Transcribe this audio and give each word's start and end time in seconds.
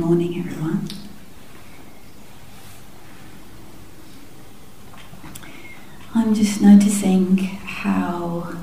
morning, 0.00 0.38
everyone. 0.38 0.88
I'm 6.14 6.34
just 6.34 6.60
noticing 6.62 7.36
how 7.36 8.54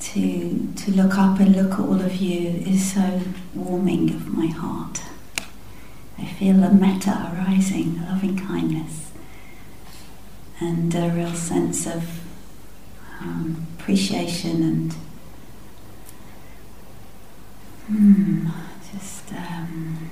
to 0.00 0.72
to 0.76 0.90
look 0.90 1.18
up 1.18 1.38
and 1.38 1.54
look 1.54 1.72
at 1.72 1.80
all 1.80 2.00
of 2.00 2.16
you 2.16 2.48
is 2.66 2.94
so 2.94 3.20
warming 3.54 4.10
of 4.10 4.26
my 4.28 4.46
heart. 4.46 5.02
I 6.18 6.24
feel 6.24 6.62
a 6.62 6.70
metta 6.72 7.32
arising, 7.34 7.98
a 7.98 8.12
loving 8.12 8.38
kindness, 8.38 9.12
and 10.60 10.94
a 10.94 11.10
real 11.10 11.34
sense 11.34 11.86
of 11.86 12.20
um, 13.20 13.66
appreciation 13.78 14.62
and 14.62 14.92
hmm, 17.86 18.46
just 18.92 19.32
um, 19.32 20.10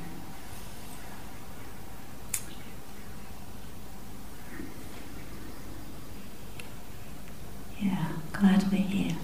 yeah, 7.81 8.09
glad 8.33 8.71
we're 8.71 8.79
here. 8.79 9.17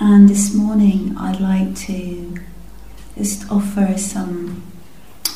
And 0.00 0.27
this 0.38 0.54
morning 0.54 1.16
I'd 1.18 1.40
like 1.40 1.74
to 1.88 2.38
just 3.16 3.50
offer 3.50 3.98
some 3.98 4.62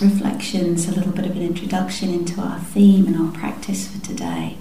reflections, 0.01 0.87
a 0.87 0.93
little 0.93 1.11
bit 1.11 1.27
of 1.27 1.33
an 1.33 1.43
introduction 1.43 2.11
into 2.11 2.41
our 2.41 2.61
theme 2.61 3.09
and 3.09 3.17
our 3.17 3.33
practice 3.33 3.89
for 3.89 4.01
today. 4.01 4.57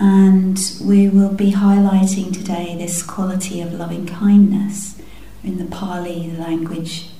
And 0.00 0.58
we 0.82 1.08
will 1.08 1.32
be 1.32 1.52
highlighting 1.52 2.32
today 2.32 2.74
this 2.76 3.04
quality 3.04 3.60
of 3.60 3.72
loving 3.72 4.04
kindness 4.04 5.00
in 5.44 5.58
the 5.58 5.66
Pali 5.66 6.32
language, 6.32 7.10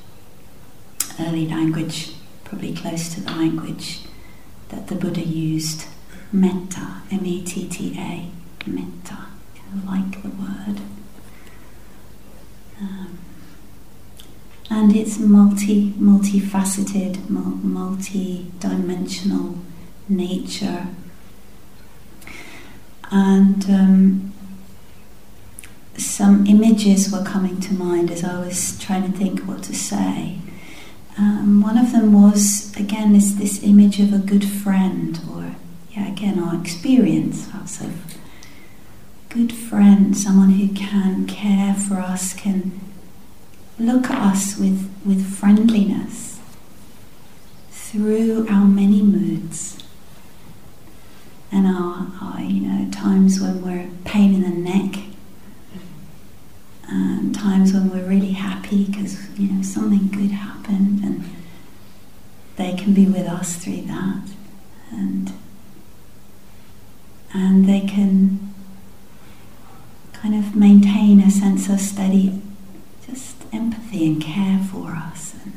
early 1.21 1.47
language, 1.47 2.13
probably 2.43 2.75
close 2.75 3.15
to 3.15 3.21
the 3.21 3.31
language 3.31 4.01
that 4.71 4.89
the 4.89 4.97
Buddha 4.97 5.23
used 5.23 5.87
metta, 6.33 7.03
M 7.13 7.25
E 7.25 7.45
T 7.45 7.69
T 7.69 7.95
A, 7.97 8.69
metta. 8.69 9.27
Like 9.87 10.23
the 10.23 10.31
word. 10.31 10.81
Um, 12.81 13.19
and 14.71 14.97
it's 14.97 15.19
multi 15.19 15.91
multifaceted, 15.93 17.29
multi-dimensional 17.29 19.59
nature. 20.09 20.87
And 23.11 23.71
um, 23.71 24.33
some 25.97 26.47
images 26.47 27.13
were 27.13 27.23
coming 27.23 27.61
to 27.61 27.75
mind 27.75 28.11
as 28.11 28.25
I 28.25 28.41
was 28.41 28.79
trying 28.79 29.11
to 29.11 29.17
think 29.17 29.41
what 29.41 29.63
to 29.65 29.75
say. 29.75 30.39
Um, 31.17 31.63
one 31.63 31.79
of 31.79 31.93
them 31.93 32.13
was 32.13 32.75
again 32.77 33.15
is 33.15 33.37
this 33.37 33.63
image 33.63 34.01
of 34.01 34.13
a 34.13 34.19
good 34.19 34.45
friend, 34.45 35.21
or 35.31 35.55
yeah, 35.93 36.09
again 36.09 36.41
our 36.41 36.61
experience 36.61 37.47
perhaps 37.47 37.81
of 37.81 37.93
good 39.35 39.53
friend, 39.53 40.17
someone 40.17 40.51
who 40.51 40.73
can 40.73 41.27
care 41.27 41.75
for 41.75 41.97
us, 41.97 42.35
can 42.35 42.81
look 43.81 44.09
at 44.09 44.17
us 44.17 44.57
with, 44.57 44.89
with 45.05 45.27
friendliness 45.27 46.39
through 47.73 48.47
our 48.49 48.65
many 48.65 49.03
moods 49.03 49.83
and 51.51 51.67
our, 51.67 52.07
our 52.23 52.41
you 52.41 52.61
know 52.61 52.89
times 52.93 53.41
when 53.41 53.61
we're 53.61 53.89
pain 54.05 54.35
in 54.35 54.43
the 54.43 54.71
neck 54.71 55.03
and 56.89 57.35
times 57.35 57.73
when 57.73 57.91
we're 57.91 58.09
really 58.09 58.33
happy 58.33 58.85
because 58.85 59.37
you 59.39 59.49
know 59.53 59.63
something 59.63 60.09
good 60.09 60.31
happened 60.31 61.03
and 61.05 61.25
they 62.57 62.73
can 62.75 62.95
be 62.95 63.07
with 63.07 63.27
us 63.27 63.57
through 63.57 63.83
that 63.83 64.23
and 64.93 65.33
and 67.33 67.69
they 67.69 67.81
can 67.81 68.54
kind 70.25 70.35
of 70.35 70.57
maintain 70.57 71.21
a 71.21 71.31
sense 71.31 71.69
of 71.69 71.79
steady 71.79 72.41
just 73.07 73.37
empathy 73.53 74.07
and 74.07 74.23
care 74.23 74.59
for 74.59 74.93
us 74.93 75.35
and 75.45 75.53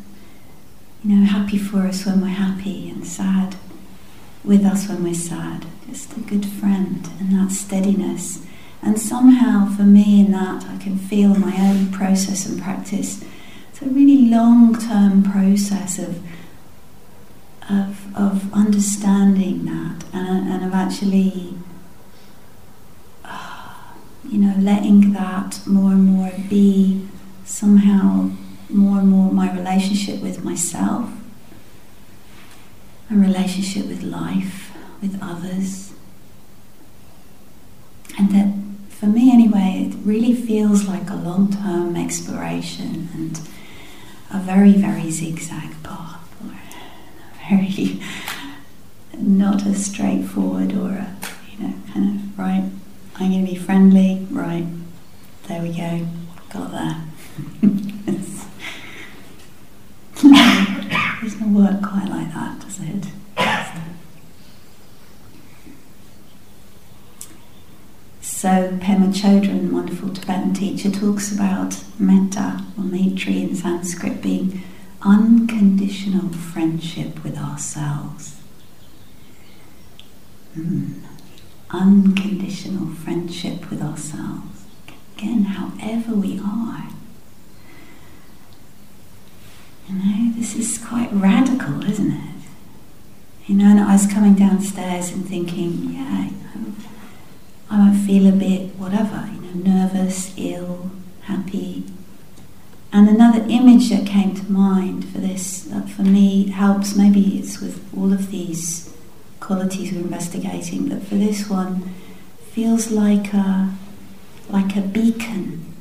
you 1.03 1.15
know 1.15 1.25
happy 1.25 1.57
for 1.57 1.87
us 1.87 2.05
when 2.05 2.19
we're 2.19 2.27
happy 2.27 2.89
and 2.89 3.07
sad 3.07 3.55
with 4.47 4.65
us 4.65 4.87
when 4.87 5.03
we're 5.03 5.13
sad. 5.13 5.65
Just 5.89 6.15
a 6.15 6.21
good 6.21 6.45
friend 6.45 7.07
and 7.19 7.31
that 7.33 7.51
steadiness. 7.51 8.45
And 8.81 8.99
somehow 8.99 9.67
for 9.75 9.83
me 9.83 10.21
in 10.21 10.31
that 10.31 10.65
I 10.65 10.77
can 10.77 10.97
feel 10.97 11.35
my 11.35 11.55
own 11.57 11.91
process 11.91 12.45
and 12.45 12.61
practice. 12.61 13.23
It's 13.69 13.81
a 13.81 13.85
really 13.85 14.29
long-term 14.29 15.23
process 15.23 15.99
of 15.99 16.23
of, 17.69 18.15
of 18.15 18.53
understanding 18.53 19.65
that 19.65 20.05
and, 20.13 20.47
and 20.47 20.63
of 20.63 20.73
actually 20.73 21.53
you 24.29 24.37
know 24.37 24.55
letting 24.59 25.13
that 25.13 25.59
more 25.65 25.91
and 25.91 26.03
more 26.05 26.31
be 26.49 27.07
somehow 27.45 28.29
more 28.69 28.99
and 28.99 29.09
more 29.09 29.31
my 29.31 29.51
relationship 29.53 30.21
with 30.21 30.43
myself, 30.43 31.09
my 33.09 33.15
relationship 33.15 33.85
with 33.87 34.03
life, 34.03 34.75
with 35.01 35.17
others. 35.21 35.93
And 38.17 38.31
that, 38.31 38.53
for 38.89 39.05
me 39.05 39.31
anyway, 39.31 39.89
it 39.89 39.95
really 40.03 40.33
feels 40.33 40.87
like 40.87 41.09
a 41.09 41.15
long 41.15 41.51
term 41.51 41.95
exploration 41.95 43.09
and 43.13 43.39
a 44.31 44.39
very, 44.39 44.73
very 44.73 45.09
zigzag 45.11 45.81
path, 45.83 46.35
or 46.43 46.51
a 46.51 47.49
very 47.49 48.01
not 49.17 49.65
as 49.65 49.85
straightforward 49.85 50.73
or 50.73 50.89
a, 50.89 51.15
you 51.51 51.67
know, 51.67 51.73
kind 51.93 52.15
of, 52.15 52.39
right, 52.39 52.69
I'm 53.19 53.31
going 53.31 53.45
to 53.45 53.51
be 53.51 53.57
friendly, 53.57 54.27
right, 54.29 54.65
there 55.47 55.61
we 55.61 55.69
go, 55.69 56.07
got 56.53 56.71
there. 56.71 57.03
doesn't 61.21 61.53
work 61.53 61.81
quite 61.81 62.09
like 62.09 62.33
that, 62.33 62.59
does 62.59 62.79
it? 62.79 63.07
So 68.21 68.49
Pema 68.77 69.11
Chodron, 69.13 69.71
wonderful 69.71 70.13
Tibetan 70.13 70.53
teacher, 70.53 70.91
talks 70.91 71.33
about 71.33 71.83
metta 71.97 72.63
or 72.77 72.83
maitri 72.83 73.41
in 73.41 73.55
Sanskrit 73.55 74.21
being 74.21 74.63
unconditional 75.01 76.29
friendship 76.29 77.23
with 77.23 77.37
ourselves. 77.37 78.39
Mm. 80.55 81.01
Unconditional 81.69 82.87
friendship 82.95 83.69
with 83.69 83.81
ourselves. 83.81 84.65
Again, 85.17 85.43
however 85.43 86.13
we 86.13 86.39
are. 86.39 86.89
You 89.89 89.95
know, 89.95 90.33
this 90.35 90.55
is 90.55 90.77
quite 90.77 91.09
radical, 91.11 91.83
isn't 91.83 92.11
it? 92.11 92.35
You 93.47 93.55
know, 93.55 93.65
and 93.65 93.79
I 93.79 93.93
was 93.93 94.05
coming 94.05 94.35
downstairs 94.35 95.11
and 95.11 95.25
thinking, 95.25 95.93
yeah, 95.93 96.29
I 97.69 97.77
might 97.77 98.05
feel 98.05 98.27
a 98.27 98.31
bit 98.33 98.75
whatever, 98.75 99.29
you 99.33 99.41
know, 99.41 99.87
nervous, 99.87 100.33
ill, 100.37 100.91
happy. 101.21 101.83
And 102.91 103.09
another 103.09 103.45
image 103.49 103.89
that 103.89 104.05
came 104.05 104.35
to 104.35 104.51
mind 104.51 105.07
for 105.09 105.19
this, 105.19 105.63
that 105.63 105.89
for 105.89 106.03
me 106.03 106.49
helps, 106.49 106.95
maybe 106.95 107.37
it's 107.37 107.59
with 107.59 107.85
all 107.95 108.13
of 108.13 108.31
these 108.31 108.93
qualities 109.47 109.93
we're 109.93 110.01
investigating, 110.01 110.89
but 110.89 111.01
for 111.01 111.15
this 111.15 111.49
one, 111.49 111.93
feels 112.51 112.91
like 112.91 113.33
a, 113.33 113.73
like 114.49 114.75
a 114.75 114.81
beacon 114.81 115.73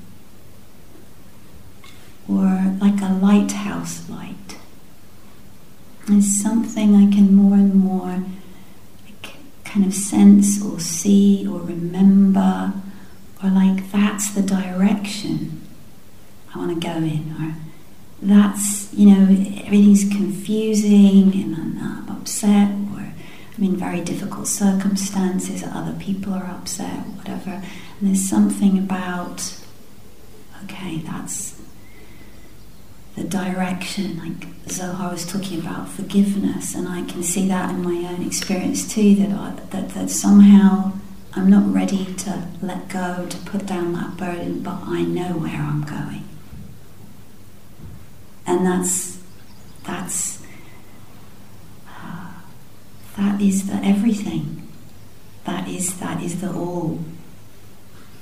or 2.29 2.77
like 2.81 3.01
a 3.03 3.13
lighthouse 3.21 4.09
light. 4.09 4.57
It's 6.09 6.41
something 6.41 6.95
I 6.95 7.11
can 7.13 7.35
more 7.35 7.55
and 7.55 7.75
more 7.75 8.23
kind 9.65 9.85
of 9.85 9.93
sense 9.93 10.63
or 10.65 10.79
see 10.79 11.45
or 11.51 11.61
remember, 11.61 12.73
or 13.43 13.51
like 13.51 13.91
that's 13.91 14.33
the 14.33 14.43
direction 14.43 15.61
I 16.55 16.59
want 16.59 16.81
to 16.81 16.89
go 16.89 16.99
in, 16.99 17.35
or 17.41 17.57
that's, 18.23 18.95
you 18.95 19.11
know, 19.11 19.23
everything's 19.65 20.09
confusing 20.09 21.35
and 21.35 21.57
I'm 21.57 22.09
upset, 22.09 22.71
I'm 23.57 23.65
in 23.65 23.77
very 23.77 24.03
difficult 24.03 24.47
circumstances, 24.49 25.63
other 25.63 25.97
people 25.99 26.35
are 26.35 26.45
upset, 26.45 27.07
whatever. 27.17 27.51
And 27.51 28.09
there's 28.09 28.29
something 28.29 28.79
about, 28.79 29.59
okay, 30.65 30.99
that's 30.99 31.59
the 33.15 33.25
direction, 33.25 34.19
like 34.19 34.49
Zohar 34.71 35.13
was 35.13 35.25
talking 35.25 35.59
about 35.61 35.89
forgiveness, 35.89 36.75
and 36.75 36.87
I 36.87 37.03
can 37.05 37.23
see 37.23 37.49
that 37.49 37.71
in 37.71 37.83
my 37.83 38.09
own 38.13 38.27
experience 38.27 38.93
too. 38.93 39.15
That 39.15 39.31
I, 39.31 39.53
that 39.71 39.89
that 39.91 40.11
somehow 40.11 40.93
I'm 41.35 41.49
not 41.49 41.73
ready 41.73 42.13
to 42.15 42.49
let 42.61 42.89
go, 42.89 43.27
to 43.27 43.37
put 43.39 43.65
down 43.65 43.95
that 43.95 44.19
burden, 44.19 44.63
but 44.63 44.83
I 44.85 45.03
know 45.03 45.33
where 45.39 45.63
I'm 45.63 45.83
going. 45.83 46.25
and 48.47 48.65
that's 48.67 49.19
that's 49.85 50.46
that 53.37 53.45
is 53.45 53.67
the 53.67 53.75
everything. 53.85 54.67
That 55.45 55.69
is 55.69 55.99
that 56.01 56.23
is 56.23 56.41
the 56.41 56.51
all 56.53 56.99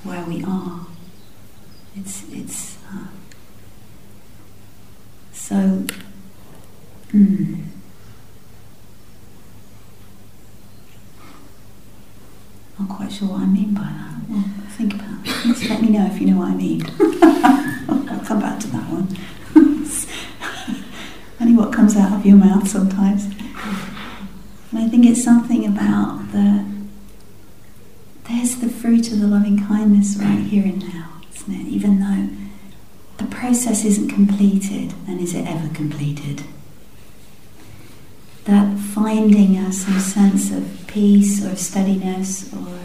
where 0.03 0.25
we 0.25 0.43
are. 0.43 0.87
It's 1.97 2.25
it's 2.33 2.79
uh, 2.93 3.07
so. 5.33 5.85
Mm, 7.13 7.61
Not 12.77 12.89
quite 12.89 13.13
sure 13.13 13.29
what 13.29 13.43
I 13.43 13.47
mean 13.47 13.73
by 13.73 13.83
that. 13.83 14.29
Well, 14.29 14.45
think 14.71 14.95
about 14.95 15.21
it. 15.25 15.27
Just 15.47 15.71
let 15.71 15.81
me 15.81 15.91
know 15.91 16.07
if 16.07 16.21
you 16.21 16.27
know 16.27 16.39
what 16.39 16.49
I 16.49 16.55
mean. 16.57 16.83
I'll 18.11 18.25
come 18.27 18.41
back 18.41 18.59
to 18.59 18.67
that 18.67 18.83
one. 18.91 19.17
Only 21.41 21.55
what 21.55 21.73
comes 21.73 21.97
out 21.97 22.13
of 22.19 22.27
your 22.27 22.37
mouth 22.37 22.67
sometimes. 22.67 23.34
Think 24.95 25.07
it's 25.07 25.25
something 25.25 25.67
about 25.67 26.31
the 26.31 26.65
there's 28.29 28.55
the 28.59 28.69
fruit 28.69 29.11
of 29.11 29.19
the 29.19 29.27
loving 29.27 29.59
kindness 29.59 30.17
right 30.17 30.39
here 30.39 30.63
and 30.63 30.79
now, 30.95 31.21
isn't 31.35 31.53
it? 31.53 31.67
Even 31.67 31.99
though 31.99 32.29
the 33.17 33.29
process 33.29 33.85
isn't 33.85 34.09
completed, 34.09 34.95
and 35.09 35.21
is 35.21 35.35
it 35.35 35.49
ever 35.49 35.67
completed? 35.75 36.45
That 38.45 38.79
finding 38.79 39.57
a, 39.57 39.73
some 39.73 39.99
sense 39.99 40.53
of 40.53 40.87
peace 40.87 41.45
or 41.45 41.57
steadiness 41.57 42.55
or 42.55 42.79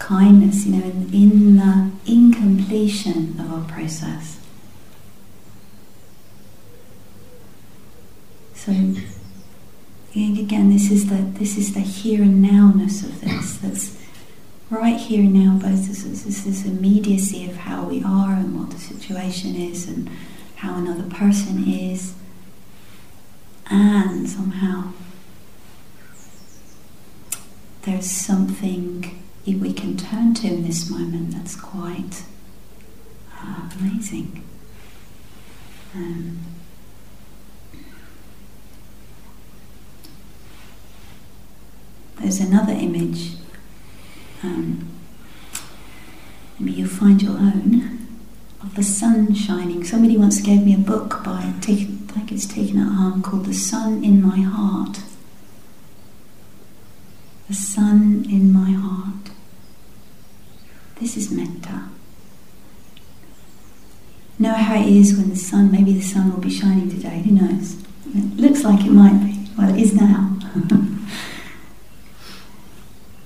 kindness, 0.00 0.66
you 0.66 0.78
know, 0.78 0.84
in, 0.84 1.14
in 1.14 1.56
the 1.58 1.92
incompletion 2.06 3.38
of 3.38 3.52
our 3.52 3.64
process. 3.68 4.40
So 8.56 8.72
again, 10.14 10.70
this 10.70 10.90
is 10.90 11.08
the 11.08 11.16
this 11.16 11.56
is 11.56 11.74
the 11.74 11.80
here 11.80 12.22
and 12.22 12.44
nowness 12.44 13.02
of 13.02 13.20
this. 13.20 13.56
That's 13.56 13.98
right 14.70 14.98
here 14.98 15.20
and 15.20 15.32
now. 15.32 15.58
Both 15.58 15.88
this, 15.88 16.02
this, 16.02 16.44
this 16.44 16.64
immediacy 16.64 17.48
of 17.48 17.56
how 17.56 17.84
we 17.84 18.02
are 18.02 18.32
and 18.34 18.58
what 18.58 18.70
the 18.70 18.78
situation 18.78 19.54
is 19.54 19.88
and 19.88 20.10
how 20.56 20.76
another 20.76 21.08
person 21.08 21.66
is, 21.68 22.14
and 23.70 24.28
somehow 24.28 24.92
there's 27.82 28.10
something 28.10 29.22
we 29.46 29.72
can 29.72 29.96
turn 29.96 30.34
to 30.34 30.46
in 30.46 30.64
this 30.64 30.88
moment 30.88 31.32
that's 31.32 31.56
quite 31.56 32.22
uh, 33.40 33.68
amazing. 33.80 34.44
Um, 35.94 36.51
there's 42.22 42.40
another 42.40 42.72
image. 42.72 43.32
Um, 44.42 44.88
maybe 46.58 46.72
you'll 46.72 46.88
find 46.88 47.20
your 47.22 47.32
own 47.32 48.08
of 48.62 48.74
the 48.74 48.82
sun 48.82 49.34
shining. 49.34 49.84
Somebody 49.84 50.16
once 50.16 50.40
gave 50.40 50.64
me 50.64 50.74
a 50.74 50.78
book 50.78 51.22
by, 51.24 51.42
I 51.44 51.52
think 51.60 52.32
it's 52.32 52.46
Thich 52.46 52.70
Nhat 52.70 52.96
Hanh, 52.96 53.22
called 53.22 53.46
The 53.46 53.54
Sun 53.54 54.04
in 54.04 54.22
My 54.22 54.40
Heart 54.40 55.00
the 57.52 57.58
sun 57.58 58.24
in 58.30 58.50
my 58.50 58.70
heart. 58.70 59.30
This 60.98 61.18
is 61.18 61.30
metta. 61.30 61.82
Know 64.38 64.54
how 64.54 64.80
it 64.80 64.86
is 64.86 65.18
when 65.18 65.28
the 65.28 65.36
sun, 65.36 65.70
maybe 65.70 65.92
the 65.92 66.00
sun 66.00 66.32
will 66.32 66.40
be 66.40 66.48
shining 66.48 66.88
today, 66.88 67.20
who 67.20 67.32
knows? 67.32 67.76
It 68.14 68.40
looks 68.40 68.64
like 68.64 68.86
it 68.86 68.90
might 68.90 69.18
be. 69.26 69.50
Well, 69.58 69.68
it 69.68 69.78
is 69.78 69.92
now. 69.92 70.34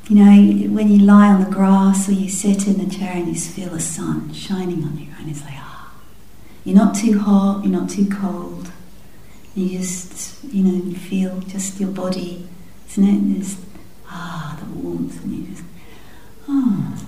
you 0.08 0.16
know, 0.16 0.74
when 0.74 0.90
you 0.90 0.98
lie 0.98 1.28
on 1.28 1.42
the 1.42 1.50
grass 1.50 2.08
or 2.08 2.12
you 2.12 2.28
sit 2.28 2.66
in 2.68 2.78
the 2.78 2.94
chair 2.94 3.12
and 3.14 3.28
you 3.28 3.34
feel 3.34 3.70
the 3.70 3.80
sun 3.80 4.32
shining 4.32 4.84
on 4.84 4.96
you, 4.98 5.08
and 5.18 5.28
it's 5.28 5.42
like, 5.42 5.54
ah, 5.56 5.92
you're 6.64 6.76
not 6.76 6.94
too 6.94 7.18
hot, 7.18 7.64
you're 7.64 7.72
not 7.72 7.90
too 7.90 8.06
cold. 8.08 8.70
You 9.56 9.78
just, 9.78 10.44
you 10.44 10.62
know, 10.62 10.84
you 10.84 10.94
feel 10.94 11.40
just 11.40 11.80
your 11.80 11.90
body, 11.90 12.46
isn't 12.88 13.04
it? 13.04 13.34
There's 13.34 13.56
ah, 14.08 14.56
the 14.60 14.78
warmth, 14.78 15.24
and 15.24 15.32
you 15.32 15.46
just, 15.52 15.64
ah. 16.48 17.02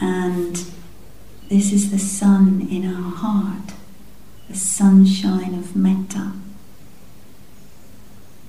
And 0.00 0.54
this 1.48 1.72
is 1.72 1.90
the 1.90 1.98
sun 1.98 2.68
in 2.70 2.84
our 2.84 3.10
heart, 3.10 3.72
the 4.48 4.54
sunshine 4.56 5.54
of 5.54 5.74
metta. 5.74 6.32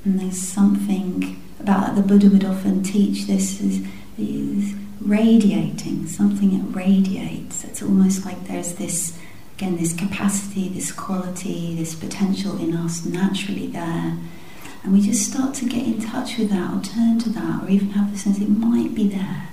And 0.03 0.19
there's 0.19 0.37
something 0.37 1.41
about 1.59 1.95
the 1.95 2.01
Buddha 2.01 2.29
would 2.29 2.45
often 2.45 2.83
teach 2.83 3.27
this 3.27 3.61
is, 3.61 3.85
is 4.17 4.73
radiating, 5.01 6.07
something 6.07 6.57
that 6.57 6.75
radiates. 6.75 7.63
It's 7.63 7.81
almost 7.81 8.25
like 8.25 8.47
there's 8.47 8.75
this, 8.75 9.17
again, 9.55 9.77
this 9.77 9.93
capacity, 9.93 10.69
this 10.69 10.91
quality, 10.91 11.75
this 11.75 11.95
potential 11.95 12.57
in 12.57 12.75
us 12.75 13.05
naturally 13.05 13.67
there 13.67 14.17
and 14.83 14.93
we 14.93 15.01
just 15.01 15.29
start 15.29 15.53
to 15.55 15.65
get 15.65 15.85
in 15.85 16.01
touch 16.01 16.37
with 16.37 16.49
that 16.49 16.73
or 16.73 16.81
turn 16.81 17.19
to 17.19 17.29
that 17.29 17.63
or 17.63 17.69
even 17.69 17.89
have 17.91 18.11
the 18.11 18.17
sense 18.17 18.39
it 18.39 18.49
might 18.49 18.95
be 18.95 19.07
there. 19.07 19.49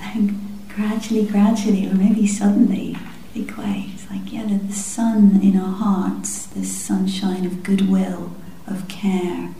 And 0.00 0.68
gradually, 0.68 1.26
gradually, 1.26 1.86
or 1.88 1.94
maybe 1.94 2.26
suddenly, 2.26 2.96
big 3.32 3.52
way, 3.52 3.90
it's 3.94 4.08
like, 4.10 4.32
yeah, 4.32 4.46
the 4.46 4.72
sun 4.72 5.40
in 5.42 5.58
our 5.58 5.72
hearts, 5.72 6.46
this 6.46 6.76
sunshine 6.76 7.46
of 7.46 7.62
goodwill, 7.62 8.32
of 8.66 8.88
care, 8.88 9.54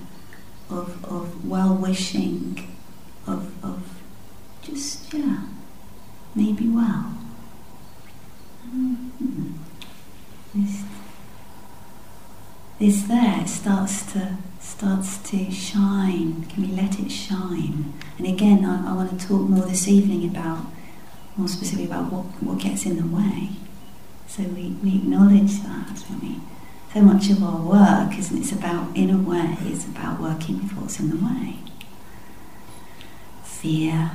of, 0.71 1.05
of 1.05 1.49
well 1.49 1.75
wishing, 1.75 2.77
of, 3.27 3.53
of 3.65 4.01
just, 4.63 5.13
yeah, 5.13 5.47
maybe 6.35 6.69
well. 6.69 7.17
Mm-hmm 8.67 9.55
is 12.81 13.09
there, 13.09 13.41
it 13.41 13.49
starts 13.49 14.13
to 14.13 14.37
starts 14.61 15.19
to 15.19 15.51
shine. 15.51 16.45
Can 16.47 16.63
we 16.63 16.69
let 16.69 16.99
it 16.99 17.11
shine? 17.11 17.93
And 18.19 18.27
again, 18.27 18.65
I, 18.65 18.91
I 18.91 18.95
want 18.95 19.19
to 19.19 19.27
talk 19.27 19.43
more 19.43 19.65
this 19.67 19.87
evening 19.89 20.29
about 20.29 20.67
more 21.37 21.49
specifically 21.49 21.87
about 21.87 22.13
what, 22.13 22.25
what 22.43 22.59
gets 22.59 22.87
in 22.87 22.97
the 22.97 23.07
way. 23.07 23.51
So 24.27 24.43
we, 24.43 24.71
we 24.83 24.97
acknowledge 24.97 25.61
that, 25.63 26.03
don't 26.09 26.23
we? 26.23 26.41
So 26.95 27.01
much 27.01 27.29
of 27.29 27.43
our 27.43 27.61
work 27.61 28.17
isn't 28.17 28.39
it's 28.39 28.53
about 28.53 28.97
in 28.97 29.11
a 29.11 29.19
way, 29.19 29.57
it's 29.63 29.85
about 29.85 30.21
working 30.21 30.63
with 30.63 30.77
what's 30.77 31.01
in 31.01 31.11
the 31.11 31.17
way. 31.17 31.57
Fear, 33.43 34.13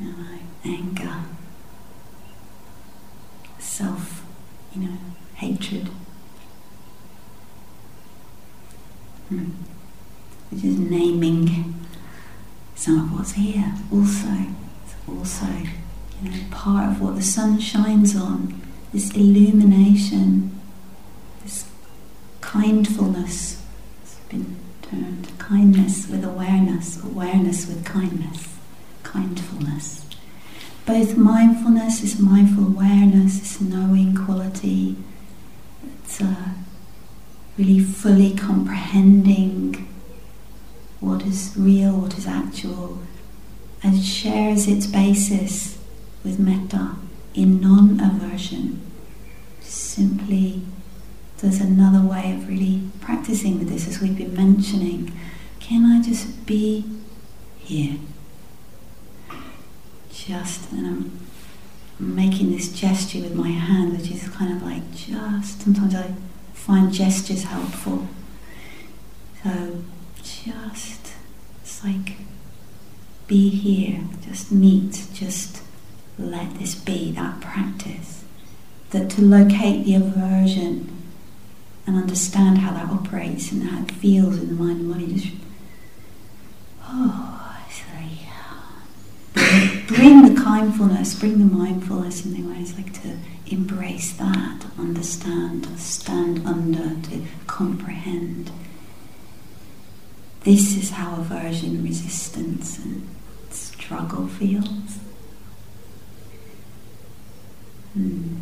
you 0.00 0.06
know, 0.06 0.38
anger, 0.64 1.18
self, 3.60 4.24
you 4.74 4.88
know, 4.88 4.96
hatred. 5.36 5.88
Hmm. 9.28 9.50
Which 10.50 10.64
is 10.64 10.76
naming 10.76 11.86
some 12.74 12.98
of 12.98 13.12
what's 13.12 13.32
here 13.34 13.72
also. 13.92 14.26
It's 14.84 14.94
also 15.08 15.46
you 16.20 16.30
know, 16.30 16.44
part 16.50 16.88
of 16.90 17.00
what 17.00 17.14
the 17.14 17.22
sun 17.22 17.60
shines 17.60 18.16
on, 18.16 18.60
this 18.92 19.14
illumination, 19.14 20.55
kindfulness. 22.46 23.60
It's 24.02 24.14
been 24.28 24.56
termed 24.80 25.28
kindness 25.38 26.08
with 26.08 26.24
awareness, 26.24 27.02
awareness 27.02 27.66
with 27.66 27.84
kindness, 27.84 28.48
kindfulness. 29.02 30.06
Both 30.86 31.16
mindfulness, 31.16 32.04
is 32.04 32.20
mindful 32.20 32.68
awareness, 32.68 33.40
this 33.40 33.60
knowing 33.60 34.14
quality, 34.14 34.96
it's 36.04 36.20
a 36.20 36.24
uh, 36.24 36.48
really 37.58 37.80
fully 37.80 38.32
comprehending 38.36 39.88
what 41.00 41.22
is 41.22 41.52
real, 41.56 41.96
what 41.96 42.16
is 42.16 42.28
actual, 42.28 43.00
and 43.82 44.04
shares 44.04 44.68
its 44.68 44.86
basis 44.86 45.78
with 46.22 46.38
metta 46.38 46.94
in 47.34 47.60
non 47.60 47.98
aversion. 47.98 48.80
Simply, 49.60 50.62
there's 51.38 51.60
another 51.60 52.06
way 52.06 52.32
of 52.32 52.48
really 52.48 52.82
practicing 53.00 53.58
with 53.58 53.68
this, 53.68 53.86
as 53.86 54.00
we've 54.00 54.16
been 54.16 54.34
mentioning. 54.34 55.12
Can 55.60 55.84
I 55.84 56.00
just 56.02 56.46
be 56.46 56.84
here? 57.58 57.96
Just, 60.12 60.72
and 60.72 60.86
I'm 60.86 61.20
making 61.98 62.52
this 62.52 62.72
gesture 62.72 63.20
with 63.20 63.34
my 63.34 63.50
hand, 63.50 63.98
which 63.98 64.10
is 64.10 64.28
kind 64.28 64.52
of 64.54 64.62
like 64.62 64.94
just, 64.94 65.62
sometimes 65.62 65.94
I 65.94 66.14
find 66.54 66.92
gestures 66.92 67.44
helpful. 67.44 68.08
So 69.42 69.82
just, 70.22 71.12
it's 71.60 71.84
like 71.84 72.16
be 73.26 73.50
here, 73.50 74.04
just 74.26 74.50
meet, 74.50 75.06
just 75.12 75.62
let 76.18 76.58
this 76.58 76.74
be 76.74 77.12
that 77.12 77.40
practice. 77.40 78.24
That 78.90 79.10
to 79.10 79.22
locate 79.22 79.84
the 79.84 79.96
aversion 79.96 80.95
and 81.86 81.96
understand 81.96 82.58
how 82.58 82.72
that 82.72 82.90
operates 82.90 83.52
and 83.52 83.62
how 83.64 83.82
it 83.82 83.90
feels 83.92 84.38
in 84.38 84.48
the 84.48 84.54
mind 84.54 84.80
and 84.80 84.92
body. 84.92 85.14
Just 85.14 85.34
oh. 86.82 87.36
Bring 89.86 90.34
the 90.34 90.40
kindfulness, 90.40 91.14
bring 91.14 91.38
the 91.38 91.56
mindfulness 91.56 92.24
in 92.26 92.34
the 92.34 92.42
ways 92.52 92.76
like 92.76 92.92
to 93.02 93.16
embrace 93.46 94.12
that, 94.14 94.66
understand, 94.76 95.66
stand 95.78 96.44
under, 96.44 97.00
to 97.08 97.24
comprehend. 97.46 98.50
This 100.40 100.76
is 100.76 100.90
how 100.90 101.20
aversion, 101.20 101.84
resistance, 101.84 102.78
and 102.78 103.08
struggle 103.50 104.26
feels. 104.26 104.98
Hmm. 107.94 108.36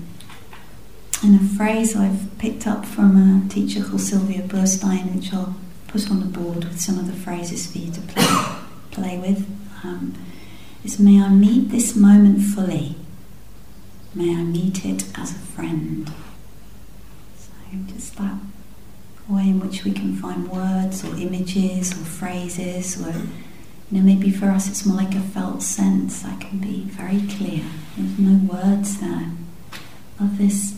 And 1.23 1.41
a 1.41 1.45
phrase 1.57 1.97
I've 1.97 2.29
picked 2.39 2.67
up 2.67 2.85
from 2.85 3.17
a 3.17 3.49
teacher 3.49 3.83
called 3.83 4.01
Sylvia 4.01 4.43
Boorstein, 4.43 5.15
which 5.15 5.33
I'll 5.33 5.57
put 5.89 6.11
on 6.11 6.21
the 6.21 6.27
board 6.27 6.65
with 6.65 6.81
some 6.81 6.99
of 6.99 7.07
the 7.07 7.13
phrases 7.13 7.71
for 7.71 7.79
you 7.79 7.91
to 7.93 8.01
play, 8.03 8.57
play 8.91 9.19
with, 9.19 9.47
um, 9.83 10.15
is 10.85 10.99
May 10.99 11.23
I 11.23 11.29
meet 11.29 11.71
this 11.71 11.97
moment 11.97 12.43
fully. 12.43 12.97
May 14.15 14.35
I 14.37 14.43
meet 14.43 14.85
it 14.85 15.05
as 15.17 15.31
a 15.31 15.39
friend. 15.39 16.13
So 17.37 17.51
just 17.87 18.17
that 18.17 18.37
way 19.29 19.49
in 19.49 19.61
which 19.61 19.85
we 19.85 19.93
can 19.93 20.15
find 20.17 20.49
words 20.49 21.05
or 21.05 21.17
images 21.17 21.93
or 21.93 22.05
phrases 22.05 23.01
or 23.01 23.11
you 23.91 23.99
know 23.99 24.03
maybe 24.03 24.31
for 24.31 24.47
us 24.47 24.69
it's 24.69 24.85
more 24.85 24.97
like 24.97 25.15
a 25.15 25.21
felt 25.21 25.63
sense 25.63 26.23
that 26.23 26.41
can 26.41 26.59
be 26.59 26.83
very 26.85 27.23
clear. 27.29 27.65
There's 27.97 28.19
no 28.19 28.53
words 28.53 29.01
there 29.01 29.31
of 30.21 30.39
this 30.39 30.75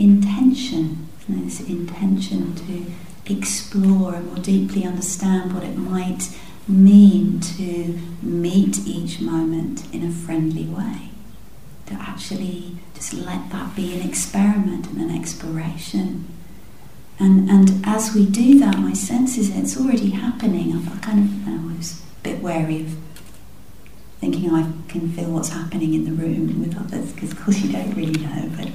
intention, 0.00 1.08
this 1.28 1.60
intention 1.60 2.54
to 2.56 3.32
explore 3.32 4.14
and 4.14 4.26
more 4.26 4.42
deeply 4.42 4.84
understand 4.84 5.54
what 5.54 5.62
it 5.62 5.76
might 5.76 6.36
mean 6.66 7.38
to 7.40 7.98
meet 8.22 8.78
each 8.86 9.20
moment 9.20 9.84
in 9.94 10.04
a 10.04 10.10
friendly 10.10 10.64
way. 10.64 11.10
To 11.86 11.94
actually 11.94 12.78
just 12.94 13.14
let 13.14 13.50
that 13.50 13.76
be 13.76 13.94
an 13.94 14.08
experiment 14.08 14.86
and 14.88 15.00
an 15.00 15.16
exploration. 15.16 16.26
And, 17.18 17.50
and 17.50 17.84
as 17.84 18.14
we 18.14 18.26
do 18.26 18.58
that, 18.60 18.78
my 18.78 18.94
sense 18.94 19.36
is 19.36 19.54
it's 19.54 19.76
already 19.76 20.10
happening. 20.10 20.72
I 20.74 20.98
kind 20.98 21.18
of 21.20 21.48
I 21.48 21.76
was 21.76 22.00
a 22.00 22.22
bit 22.22 22.42
wary 22.42 22.80
of 22.82 22.96
thinking 24.20 24.50
I 24.50 24.70
can 24.88 25.12
feel 25.12 25.30
what's 25.30 25.50
happening 25.50 25.94
in 25.94 26.04
the 26.04 26.12
room 26.12 26.60
with 26.60 26.76
others, 26.76 27.12
because 27.12 27.32
of 27.32 27.40
course 27.40 27.60
you 27.60 27.72
don't 27.72 27.94
really 27.94 28.20
know, 28.20 28.50
but 28.56 28.68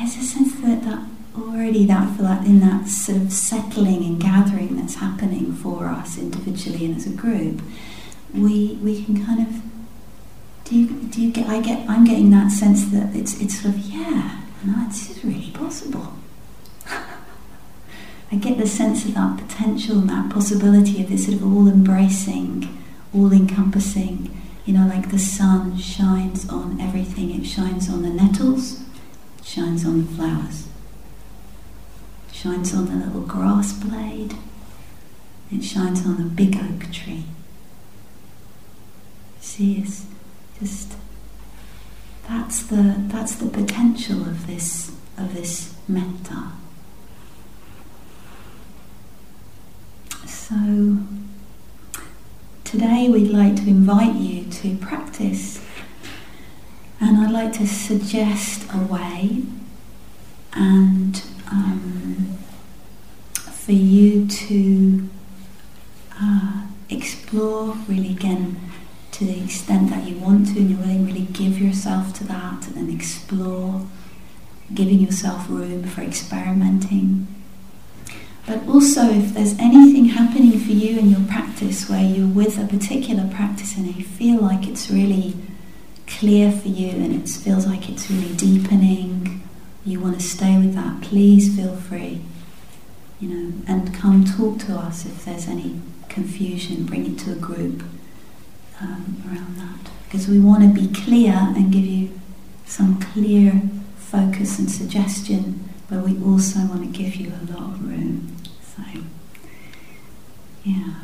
there's 0.00 0.16
a 0.16 0.22
sense 0.22 0.54
that, 0.62 0.82
that 0.84 0.98
already 1.36 1.84
that 1.84 2.18
like 2.18 2.46
in 2.46 2.60
that 2.60 2.88
sort 2.88 3.18
of 3.18 3.32
settling 3.32 4.02
and 4.02 4.20
gathering 4.20 4.76
that's 4.76 4.94
happening 4.96 5.52
for 5.52 5.86
us 5.86 6.18
individually 6.18 6.86
and 6.86 6.96
as 6.96 7.06
a 7.06 7.10
group, 7.10 7.60
we 8.32 8.78
we 8.82 9.04
can 9.04 9.24
kind 9.24 9.46
of 9.46 9.62
do 10.64 10.76
you, 10.78 10.88
do 10.88 11.20
you 11.20 11.30
get 11.30 11.48
I 11.48 11.60
get 11.60 11.88
I'm 11.88 12.04
getting 12.04 12.30
that 12.30 12.50
sense 12.50 12.86
that 12.86 13.14
it's 13.14 13.38
it's 13.40 13.60
sort 13.60 13.74
of 13.74 13.80
yeah 13.80 14.40
no 14.64 14.86
this 14.86 15.10
is 15.10 15.24
really 15.24 15.50
possible. 15.50 16.14
I 18.32 18.36
get 18.36 18.56
the 18.56 18.66
sense 18.66 19.04
of 19.04 19.14
that 19.14 19.36
potential 19.36 19.98
and 19.98 20.08
that 20.08 20.30
possibility 20.30 21.02
of 21.02 21.10
this 21.10 21.26
sort 21.26 21.36
of 21.36 21.44
all 21.44 21.68
embracing, 21.68 22.82
all 23.12 23.32
encompassing, 23.32 24.40
you 24.64 24.72
know, 24.72 24.86
like 24.86 25.10
the 25.10 25.18
sun 25.18 25.76
shines 25.76 26.48
on 26.48 26.80
everything. 26.80 27.34
It 27.34 27.44
shines 27.44 27.90
on 27.90 28.02
the 28.02 28.08
nettles, 28.08 28.80
shines 29.42 29.84
on 29.84 30.04
the 30.04 30.12
flowers, 30.12 30.68
shines 32.32 32.74
on 32.74 32.86
the 32.86 33.04
little 33.06 33.22
grass 33.22 33.72
blade, 33.72 34.34
it 35.52 35.62
shines 35.62 36.06
on 36.06 36.16
the 36.16 36.24
big 36.24 36.56
oak 36.56 36.90
tree. 36.92 37.24
See, 39.40 39.78
it's 39.78 40.06
just 40.58 40.94
that's 42.28 42.62
the 42.62 42.94
that's 43.08 43.34
the 43.34 43.48
potential 43.48 44.20
of 44.22 44.46
this 44.46 44.92
of 45.16 45.34
this 45.34 45.74
metta. 45.88 46.52
So 50.26 50.98
today 52.64 53.08
we'd 53.08 53.30
like 53.30 53.56
to 53.56 53.68
invite 53.68 54.14
you 54.14 54.44
to 54.44 54.76
practice 54.76 55.60
and 57.00 57.16
I'd 57.16 57.32
like 57.32 57.52
to 57.54 57.66
suggest 57.66 58.66
a 58.74 58.78
way 58.78 59.42
and 60.52 61.22
um, 61.50 62.38
for 63.34 63.72
you 63.72 64.26
to 64.28 65.08
uh, 66.20 66.66
explore 66.90 67.74
really 67.88 68.10
again 68.10 68.60
to 69.12 69.24
the 69.24 69.42
extent 69.42 69.90
that 69.90 70.06
you 70.06 70.16
want 70.18 70.48
to 70.48 70.58
and 70.58 70.70
you're 70.70 70.78
willing 70.78 71.06
really 71.06 71.26
give 71.32 71.58
yourself 71.58 72.12
to 72.14 72.24
that 72.24 72.66
and 72.66 72.76
then 72.76 72.90
explore 72.94 73.86
giving 74.74 75.00
yourself 75.00 75.48
room 75.48 75.84
for 75.84 76.02
experimenting. 76.02 77.26
But 78.46 78.66
also 78.68 79.10
if 79.10 79.34
there's 79.34 79.58
anything 79.58 80.06
happening 80.06 80.58
for 80.58 80.72
you 80.72 80.98
in 80.98 81.10
your 81.10 81.26
practice 81.28 81.88
where 81.88 82.02
you're 82.02 82.26
with 82.26 82.58
a 82.58 82.66
particular 82.66 83.28
practice 83.28 83.76
and 83.76 83.86
you 83.86 84.04
feel 84.04 84.40
like 84.40 84.66
it's 84.66 84.90
really 84.90 85.34
clear 86.18 86.52
for 86.52 86.68
you 86.68 86.90
and 86.90 87.14
it 87.14 87.28
feels 87.28 87.66
like 87.66 87.88
it's 87.88 88.10
really 88.10 88.34
deepening, 88.34 89.42
you 89.84 90.00
want 90.00 90.20
to 90.20 90.26
stay 90.26 90.58
with 90.58 90.74
that, 90.74 91.00
please 91.00 91.56
feel 91.56 91.76
free. 91.76 92.20
You 93.20 93.28
know, 93.28 93.52
and 93.68 93.94
come 93.94 94.24
talk 94.24 94.58
to 94.60 94.74
us 94.74 95.04
if 95.06 95.24
there's 95.24 95.46
any 95.46 95.80
confusion, 96.08 96.84
bring 96.84 97.06
it 97.06 97.18
to 97.20 97.32
a 97.32 97.36
group 97.36 97.82
um, 98.80 99.22
around 99.26 99.56
that. 99.58 99.90
Because 100.04 100.26
we 100.26 100.40
want 100.40 100.62
to 100.62 100.68
be 100.68 100.92
clear 100.92 101.32
and 101.34 101.72
give 101.72 101.84
you 101.84 102.18
some 102.66 103.00
clear 103.00 103.62
focus 103.96 104.58
and 104.58 104.70
suggestion, 104.70 105.68
but 105.88 106.02
we 106.04 106.20
also 106.24 106.60
want 106.60 106.82
to 106.82 106.98
give 106.98 107.14
you 107.16 107.28
a 107.28 107.44
lot 107.52 107.74
of 107.74 107.88
room. 107.88 108.36
So, 108.74 108.82
yeah. 110.64 110.94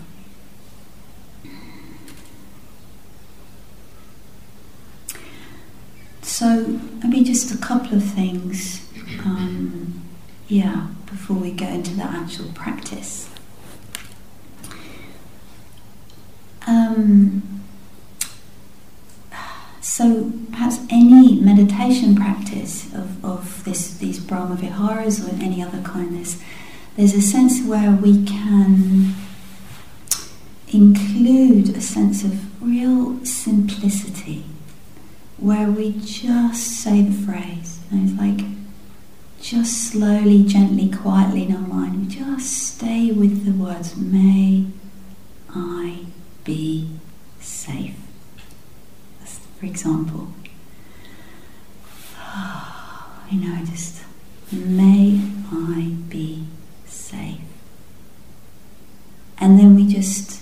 So, 6.26 6.80
maybe 7.04 7.23
just 7.23 7.54
a 7.54 7.56
couple 7.56 7.97
of 7.97 8.02
things, 8.02 8.85
um, 9.25 10.02
yeah, 10.49 10.88
before 11.06 11.37
we 11.37 11.52
go 11.52 11.66
into 11.66 11.95
the 11.95 12.02
actual 12.02 12.50
practice. 12.52 13.30
Um, 16.66 17.62
so, 19.80 20.33
perhaps 20.50 20.80
any 20.90 21.40
meditation 21.40 22.16
practice 22.16 22.92
of, 22.92 23.25
of 23.25 23.62
this, 23.64 23.97
these 23.97 24.18
Brahma 24.18 24.56
Viharas 24.56 25.25
or 25.25 25.33
any 25.40 25.62
other 25.62 25.80
kindness, 25.83 26.42
there's 26.97 27.14
a 27.14 27.23
sense 27.23 27.62
where 27.62 27.92
we 27.92 28.26
can 28.26 29.14
include 30.68 31.76
a 31.76 31.80
sense 31.80 32.25
of 32.25 32.61
real 32.61 33.25
simplicity 33.25 34.45
where 35.38 35.69
we 35.71 35.93
just 35.93 36.81
say 36.81 37.02
the 37.02 37.26
phrase. 37.26 37.81
And 37.90 38.09
it's 38.09 38.19
like 38.19 38.47
just 39.40 39.90
slowly, 39.93 40.45
gently, 40.45 40.90
quietly 40.90 41.45
in 41.45 41.55
our 41.55 41.61
mind, 41.61 42.07
we 42.09 42.14
just 42.14 42.75
stay 42.75 43.12
with 43.12 43.45
the 43.45 43.52
words, 43.52 43.97
May 43.97 44.66
I 45.50 46.07
be 46.45 46.90
safe. 47.40 47.95
For 49.59 49.66
example, 49.66 50.28
you 53.31 53.40
know, 53.40 53.64
just 53.64 54.02
may 54.52 55.21
I 55.50 55.95
be 56.09 56.47
safe. 56.87 57.40
And 59.38 59.59
then 59.59 59.75
we 59.75 59.87
just 59.87 60.36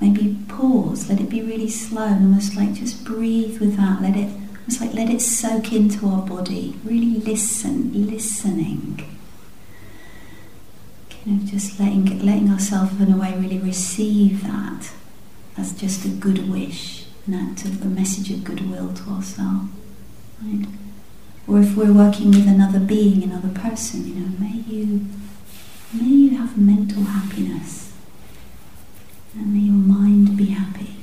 maybe 0.00 0.36
pause, 0.48 1.08
let 1.08 1.20
it 1.20 1.30
be 1.30 1.42
really 1.42 1.68
slow, 1.68 2.04
almost 2.04 2.56
like 2.56 2.74
just 2.74 3.04
breathe 3.04 3.60
with 3.60 3.76
that. 3.76 4.02
Let 4.02 4.16
it 4.16 4.30
almost 4.58 4.80
like 4.80 4.94
let 4.94 5.10
it 5.10 5.20
soak 5.20 5.72
into 5.72 6.06
our 6.06 6.22
body. 6.22 6.76
Really 6.84 7.20
listen, 7.20 8.06
listening. 8.06 9.04
Kind 11.10 11.42
of 11.42 11.48
just 11.48 11.80
letting 11.80 12.04
letting 12.24 12.50
ourselves 12.50 13.00
in 13.00 13.12
a 13.12 13.16
way 13.16 13.34
really 13.36 13.58
receive 13.58 14.42
that 14.44 14.92
as 15.56 15.72
just 15.72 16.04
a 16.04 16.08
good 16.08 16.50
wish, 16.50 17.06
an 17.26 17.34
act 17.34 17.64
of 17.64 17.82
a 17.82 17.86
message 17.86 18.30
of 18.30 18.44
goodwill 18.44 18.92
to 18.92 19.10
ourselves. 19.10 19.68
Right? 20.42 20.66
Or 21.48 21.60
if 21.60 21.76
we're 21.76 21.92
working 21.92 22.30
with 22.30 22.46
another 22.46 22.80
being, 22.80 23.22
another 23.22 23.48
person, 23.48 24.06
you 24.06 24.14
know, 24.14 24.38
may 24.38 24.62
you 24.68 25.06
may 25.94 26.04
you 26.04 26.36
have 26.36 26.58
mental 26.58 27.04
happiness 27.04 27.85
and 29.36 29.52
may 29.52 29.60
your 29.60 29.74
mind 29.74 30.36
be 30.36 30.46
happy. 30.46 30.96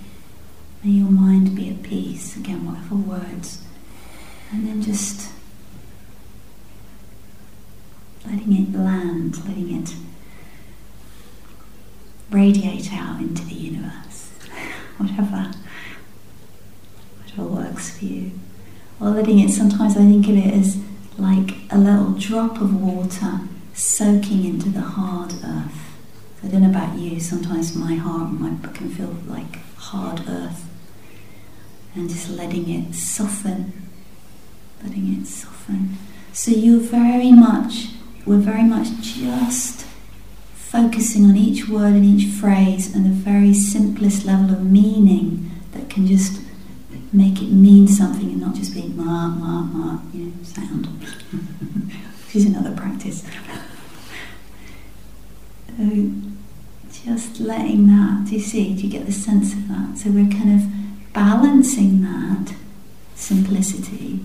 May 0.84 0.92
your 0.92 1.10
mind 1.10 1.56
be 1.56 1.70
at 1.70 1.84
peace. 1.84 2.36
Again, 2.36 2.66
whatever 2.66 2.96
words 2.96 3.64
And 4.52 4.68
then 4.68 4.82
just 4.82 5.32
letting 8.26 8.54
it 8.54 8.78
land, 8.78 9.38
letting 9.48 9.82
it 9.82 9.96
radiate 12.30 12.92
out 12.94 13.20
into 13.22 13.46
the 13.46 13.54
universe, 13.54 14.32
whatever, 14.98 15.52
whatever 17.20 17.44
works 17.48 17.98
for 17.98 18.06
you. 18.06 18.32
Or 19.00 19.10
letting 19.10 19.40
it, 19.40 19.50
sometimes 19.50 19.96
I 19.96 20.02
think 20.02 20.28
of 20.28 20.38
it 20.38 20.54
as 20.54 20.78
like 21.18 21.52
a 21.70 21.78
little 21.78 22.12
drop 22.12 22.60
of 22.62 22.82
water 22.82 23.42
soaking 23.74 24.46
into 24.46 24.70
the 24.70 24.82
hard 24.82 25.34
earth. 25.44 25.93
I 26.44 26.48
don't 26.48 26.62
know 26.62 26.70
about 26.70 26.98
you, 26.98 27.20
sometimes 27.20 27.76
my 27.76 27.96
heart 27.96 28.30
can 28.74 28.90
feel 28.90 29.16
like 29.28 29.60
hard 29.78 30.22
earth. 30.28 30.66
And 31.96 32.10
just 32.10 32.30
letting 32.30 32.70
it 32.70 32.94
soften, 32.94 33.90
letting 34.84 35.22
it 35.22 35.28
soften. 35.28 35.98
So 36.34 36.52
you're 36.52 36.80
very 36.80 37.32
much, 37.32 37.90
we're 38.26 38.38
very 38.38 38.64
much 38.64 38.88
just 39.02 39.86
focusing 40.56 41.26
on 41.26 41.38
each 41.38 41.70
word 41.70 41.94
and 41.94 42.04
each 42.04 42.34
phrase 42.34 42.94
and 42.94 43.06
the 43.06 43.10
very 43.10 43.54
simplest 43.54 44.26
level 44.26 44.52
of 44.52 44.66
meaning 44.66 45.52
that 45.72 45.90
can 45.90 46.08
just 46.08 46.42
make 47.14 47.42
it 47.42 47.52
mean 47.52 47.88
something 47.88 48.32
and 48.32 48.42
not 48.42 48.56
just 48.56 48.74
be 48.74 48.88
ma, 48.88 49.28
ma, 49.28 49.62
ma, 49.62 50.00
you 50.12 50.26
know, 50.26 50.34
sound. 50.44 50.88
Which 52.26 52.36
is 52.36 52.46
another 52.48 52.76
practice. 52.76 53.24
So 55.78 56.12
just 56.92 57.40
letting 57.40 57.88
that, 57.88 58.26
do 58.28 58.36
you 58.36 58.42
see? 58.42 58.76
Do 58.76 58.84
you 58.84 58.90
get 58.90 59.06
the 59.06 59.12
sense 59.12 59.54
of 59.54 59.68
that? 59.68 59.98
So 59.98 60.10
we're 60.10 60.32
kind 60.32 60.56
of 60.60 61.14
balancing 61.14 62.02
that 62.02 62.54
simplicity. 63.16 64.20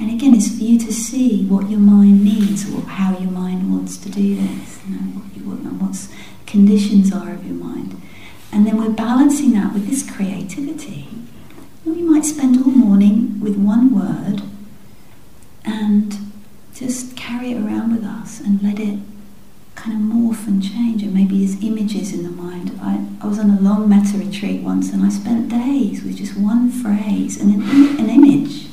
And 0.00 0.10
again, 0.10 0.34
it's 0.34 0.56
for 0.56 0.62
you 0.62 0.78
to 0.80 0.92
see 0.92 1.46
what 1.46 1.70
your 1.70 1.80
mind 1.80 2.24
needs 2.24 2.68
or 2.72 2.82
how 2.82 3.16
your 3.18 3.30
mind 3.30 3.72
wants 3.72 3.96
to 3.98 4.10
do 4.10 4.34
this, 4.34 4.80
you 4.88 4.96
know, 4.96 5.02
what, 5.18 5.36
you, 5.36 5.42
what 5.42 6.08
conditions 6.46 7.12
are 7.12 7.32
of 7.32 7.44
your 7.44 7.54
mind. 7.54 8.00
And 8.52 8.66
then 8.66 8.76
we're 8.76 8.90
balancing 8.90 9.52
that 9.52 9.72
with 9.72 9.88
this 9.88 10.08
creativity 10.08 11.08
we 11.84 12.02
might 12.02 12.24
spend 12.24 12.56
all 12.56 12.70
morning 12.70 13.38
with 13.40 13.56
one 13.56 13.94
word 13.94 14.42
and 15.64 16.16
just 16.74 17.16
carry 17.16 17.52
it 17.52 17.58
around 17.58 17.92
with 17.92 18.04
us 18.04 18.40
and 18.40 18.62
let 18.62 18.78
it 18.78 18.98
kind 19.84 19.96
of 19.96 20.16
morph 20.16 20.46
and 20.46 20.62
change. 20.62 21.02
And 21.02 21.12
maybe 21.12 21.44
as 21.44 21.62
images 21.62 22.12
in 22.14 22.22
the 22.22 22.30
mind. 22.30 22.78
I, 22.80 23.06
I 23.20 23.26
was 23.26 23.38
on 23.38 23.50
a 23.50 23.60
long 23.60 23.88
metta 23.88 24.16
retreat 24.16 24.62
once 24.62 24.92
and 24.92 25.02
I 25.02 25.10
spent 25.10 25.50
days 25.50 26.02
with 26.02 26.16
just 26.16 26.36
one 26.36 26.70
phrase 26.70 27.38
and 27.38 27.54
an, 27.54 27.98
an 28.00 28.08
image 28.08 28.68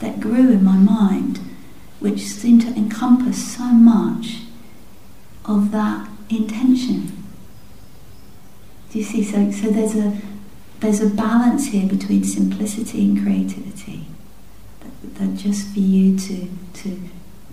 that 0.00 0.20
grew 0.20 0.50
in 0.50 0.64
my 0.64 0.76
mind, 0.76 1.38
which 2.00 2.20
seemed 2.20 2.62
to 2.62 2.68
encompass 2.68 3.56
so 3.56 3.64
much 3.64 4.38
of 5.44 5.70
that 5.70 6.08
intention. 6.28 7.24
Do 8.90 8.98
you 8.98 9.04
see? 9.04 9.22
So, 9.22 9.50
so 9.52 9.70
there's 9.70 9.94
a 9.94 10.18
there's 10.80 11.00
a 11.00 11.10
balance 11.10 11.68
here 11.68 11.86
between 11.88 12.24
simplicity 12.24 13.04
and 13.04 13.22
creativity 13.22 14.06
that, 14.80 15.14
that 15.16 15.36
just 15.36 15.72
for 15.72 15.80
you 15.80 16.16
to, 16.16 16.48
to, 16.74 17.00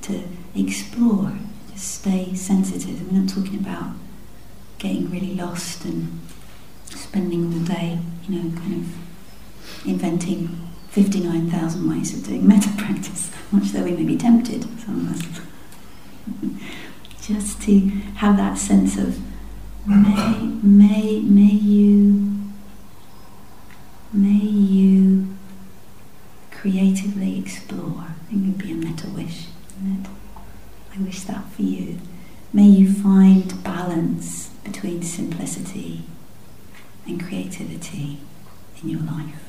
to 0.04 0.24
explore, 0.56 1.34
stay 1.76 2.34
sensitive. 2.34 3.12
We're 3.12 3.20
not 3.20 3.30
talking 3.30 3.60
about 3.60 3.94
getting 4.78 5.10
really 5.10 5.36
lost 5.36 5.86
and 5.86 6.20
spending 6.90 7.54
all 7.54 7.60
day, 7.60 8.00
you 8.28 8.36
know, 8.36 8.58
kind 8.60 8.74
of 8.74 9.88
inventing 9.88 10.62
59,000 10.90 11.90
ways 11.90 12.14
of 12.14 12.26
doing 12.26 12.48
metta 12.48 12.70
practice, 12.78 13.32
much 13.52 13.72
though 13.72 13.84
we 13.84 13.92
may 13.92 14.04
be 14.04 14.18
tempted, 14.18 14.64
some 14.80 15.08
of 15.08 15.12
us. 15.12 15.42
just 17.22 17.62
to 17.64 17.80
have 18.18 18.38
that 18.38 18.58
sense 18.58 18.98
of 18.98 19.20
may, 19.88 20.38
may, 20.64 21.20
may 21.22 21.52
you 21.52 22.36
may 24.14 24.30
you 24.30 25.28
creatively 26.52 27.38
explore. 27.38 28.06
I 28.08 28.14
think 28.30 28.44
it 28.44 28.48
would 28.48 28.58
be 28.58 28.72
a 28.72 28.76
metta 28.76 29.10
wish, 29.10 29.48
I 29.84 31.02
wish 31.02 31.22
that 31.24 31.50
for 31.52 31.62
you. 31.62 32.00
May 32.54 32.68
you 32.68 32.92
find 32.94 33.62
balance 33.64 34.50
between 34.64 35.04
and 37.06 37.24
creativity 37.24 38.20
in 38.82 38.90
your 38.90 39.02
life. 39.02 39.42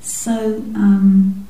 So, 0.00 0.64
um, 0.74 1.46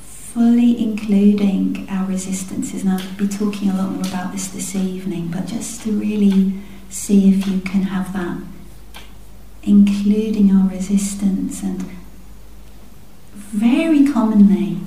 fully 0.00 0.82
including 0.82 1.86
our 1.90 2.06
resistances. 2.06 2.82
And 2.82 2.92
I'll 2.92 3.14
be 3.16 3.28
talking 3.28 3.70
a 3.70 3.76
lot 3.76 3.90
more 3.90 4.06
about 4.06 4.32
this 4.32 4.48
this 4.48 4.74
evening, 4.74 5.28
but 5.28 5.46
just 5.46 5.82
to 5.82 5.92
really 5.92 6.54
see 6.90 7.28
if 7.28 7.46
you 7.46 7.60
can 7.60 7.82
have 7.82 8.12
that 8.14 8.38
including 9.68 10.50
our 10.50 10.68
resistance 10.68 11.62
and 11.62 11.84
very 13.34 14.10
commonly, 14.10 14.78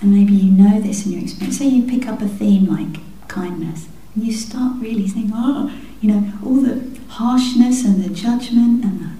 and 0.00 0.12
maybe 0.12 0.32
you 0.32 0.52
know 0.52 0.80
this 0.80 1.06
in 1.06 1.12
your 1.12 1.22
experience, 1.22 1.58
say 1.58 1.66
you 1.66 1.88
pick 1.88 2.06
up 2.06 2.20
a 2.20 2.28
theme 2.28 2.66
like 2.66 3.00
kindness, 3.28 3.88
and 4.14 4.24
you 4.24 4.32
start 4.32 4.80
really 4.80 5.08
thinking, 5.08 5.32
oh, 5.34 5.72
you 6.00 6.12
know, 6.12 6.32
all 6.44 6.60
the 6.60 6.98
harshness 7.08 7.84
and 7.84 8.04
the 8.04 8.10
judgment 8.10 8.84
and 8.84 9.00
the, 9.00 9.10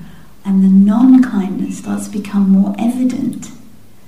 and 0.44 0.62
the 0.62 0.68
non 0.68 1.22
kindness 1.22 1.78
starts 1.78 2.08
to 2.08 2.18
become 2.18 2.50
more 2.50 2.74
evident 2.78 3.50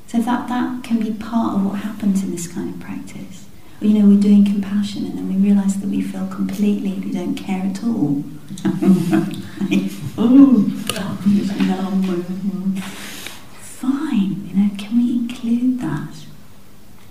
so 0.07 0.19
that 0.19 0.49
that 0.49 0.83
can 0.83 1.01
be 1.01 1.13
part 1.13 1.57
of 1.57 1.67
what 1.67 1.81
happens 1.81 2.23
in 2.23 2.31
this 2.31 2.47
kind 2.47 2.75
of 2.75 2.81
practice. 2.81 3.47
You 3.81 3.91
know, 3.91 4.09
we're 4.09 4.21
doing 4.21 4.45
compassion 4.45 5.05
and 5.05 5.19
then 5.19 5.29
we 5.29 5.37
realise 5.37 5.75
that 5.77 5.89
we 5.89 6.03
feel 6.03 6.27
completely, 6.29 6.95
we 6.95 7.13
don't 7.13 7.35
care 7.35 7.63
at 7.63 7.83
all. 7.85 8.25
fine, 13.61 14.49
you 14.49 14.57
know, 14.57 14.71
can 14.77 14.97
we 14.97 15.13
include 15.13 15.81
that? 15.81 16.09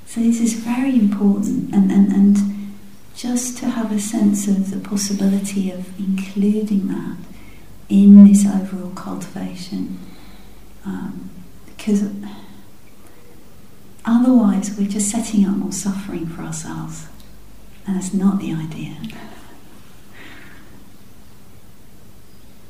So 0.08 0.22
this 0.22 0.41
is 0.41 0.54
very 0.54 0.96
important 0.96 1.74
and, 1.76 1.91
and, 1.91 2.12
and 2.12 2.74
just 3.15 3.60
to 3.60 3.67
have 3.67 3.91
a 3.91 4.00
sense 4.00 4.48
of 4.48 4.72
the 4.72 4.80
possibility 4.80 5.70
of 5.70 6.00
including 6.00 6.88
that 6.88 7.17
in 7.89 8.26
this 8.26 8.46
overall 8.46 8.91
cultivation. 8.96 10.00
Um, 10.86 11.30
because 11.65 12.10
Otherwise, 14.08 14.74
we're 14.78 14.88
just 14.88 15.12
setting 15.12 15.46
up 15.46 15.58
more 15.58 15.74
suffering 15.74 16.26
for 16.26 16.41
ourselves. 16.41 17.08
And 17.86 17.98
that's 17.98 18.13
not 18.13 18.39
the 18.39 18.54
idea. 18.54 18.96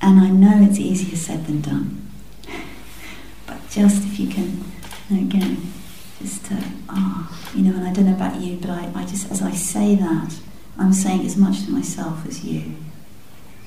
And 0.02 0.20
I 0.20 0.30
know 0.30 0.68
it's 0.68 0.80
easier 0.80 1.16
said 1.16 1.46
than 1.46 1.62
done. 1.62 2.12
But 3.46 3.70
just 3.70 4.04
if 4.04 4.20
you 4.20 4.28
can, 4.28 4.66
again, 5.12 5.72
just 6.20 6.46
to, 6.46 6.58
ah, 6.90 7.28
oh, 7.30 7.58
you 7.58 7.64
know, 7.64 7.78
and 7.78 7.88
I 7.88 7.94
don't 7.94 8.06
know 8.06 8.16
about 8.16 8.42
you, 8.42 8.58
but 8.58 8.70
I, 8.70 8.92
I 8.96 9.06
just, 9.06 9.32
as 9.32 9.42
I 9.42 9.52
say 9.52 9.96
that, 9.96 10.40
I'm 10.78 10.94
saying 10.94 11.26
as 11.26 11.38
much 11.38 11.66
to 11.66 11.72
myself 11.72 12.26
as 12.26 12.44
you. 12.44 12.76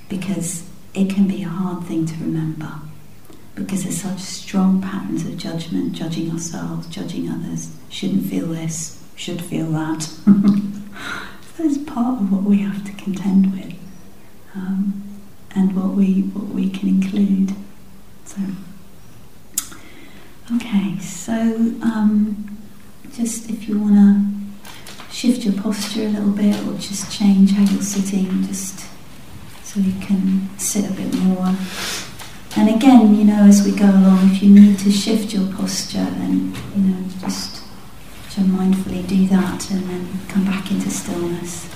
Because 0.08 0.68
it 0.94 1.10
can 1.10 1.28
be 1.28 1.42
a 1.42 1.48
hard 1.48 1.84
thing 1.84 2.06
to 2.06 2.14
remember 2.14 2.80
because 3.54 3.82
there's 3.84 4.00
such 4.00 4.20
strong 4.20 4.80
patterns 4.80 5.24
of 5.24 5.36
judgment, 5.36 5.92
judging 5.92 6.30
ourselves, 6.30 6.86
judging 6.88 7.28
others. 7.28 7.70
Shouldn't 7.88 8.26
feel 8.26 8.46
this, 8.46 9.02
should 9.16 9.42
feel 9.42 9.70
that. 9.72 10.10
it's 11.58 11.78
part 11.78 12.20
of 12.20 12.32
what 12.32 12.42
we 12.42 12.58
have 12.58 12.84
to 12.84 12.92
contend 12.92 13.52
with, 13.52 13.74
um, 14.54 15.20
and 15.54 15.76
what 15.76 15.94
we 15.94 16.22
what 16.22 16.54
we 16.54 16.70
can 16.70 16.88
include. 16.88 17.54
So, 18.24 18.38
okay, 20.56 20.98
so 20.98 21.32
um, 21.32 22.58
just 23.12 23.50
if 23.50 23.68
you 23.68 23.78
want 23.78 23.94
to 23.94 25.14
shift 25.14 25.44
your 25.44 25.54
posture 25.60 26.06
a 26.06 26.08
little 26.08 26.32
bit, 26.32 26.56
or 26.66 26.78
just 26.78 27.10
change 27.10 27.52
how 27.52 27.62
you're 27.72 27.82
sitting, 27.82 28.44
just 28.44 28.86
so 29.62 29.80
you 29.80 29.92
can 30.00 30.48
sit 30.58 30.88
a 30.88 30.92
bit 30.92 31.14
more. 31.14 31.54
And 32.56 32.68
again, 32.68 33.14
you 33.14 33.24
know, 33.24 33.44
as 33.44 33.64
we 33.64 33.72
go 33.72 33.86
along, 33.86 34.30
if 34.32 34.42
you 34.42 34.50
need 34.50 34.78
to 34.80 34.90
shift 34.90 35.32
your 35.32 35.46
posture, 35.52 36.04
then, 36.04 36.52
you 36.74 36.82
know, 36.82 37.08
just, 37.20 37.62
to 38.30 38.40
mindfully 38.42 39.04
do 39.08 39.26
that 39.26 39.70
and 39.72 39.82
then 39.90 40.08
come 40.28 40.44
back 40.44 40.70
into 40.70 40.88
stillness. 40.88 41.68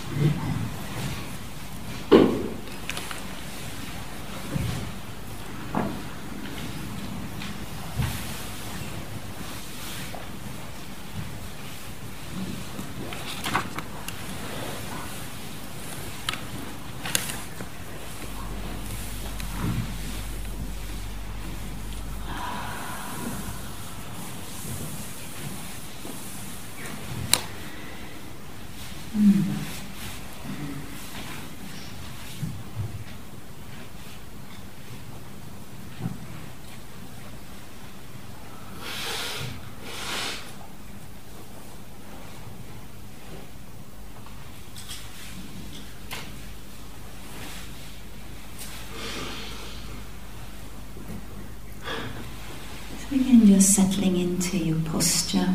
Just 53.64 53.76
settling 53.76 54.16
into 54.16 54.58
your 54.58 54.78
posture. 54.80 55.54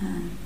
And 0.00 0.36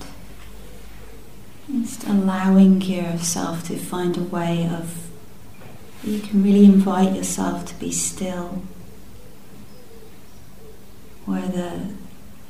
just 1.83 2.05
allowing 2.05 2.81
yourself 2.81 3.67
to 3.69 3.77
find 3.77 4.17
a 4.17 4.23
way 4.23 4.67
of, 4.67 5.11
you 6.03 6.21
can 6.21 6.43
really 6.43 6.65
invite 6.65 7.15
yourself 7.15 7.67
to 7.67 7.75
be 7.75 7.93
still, 7.93 8.63
where 11.27 11.47
the, 11.49 11.95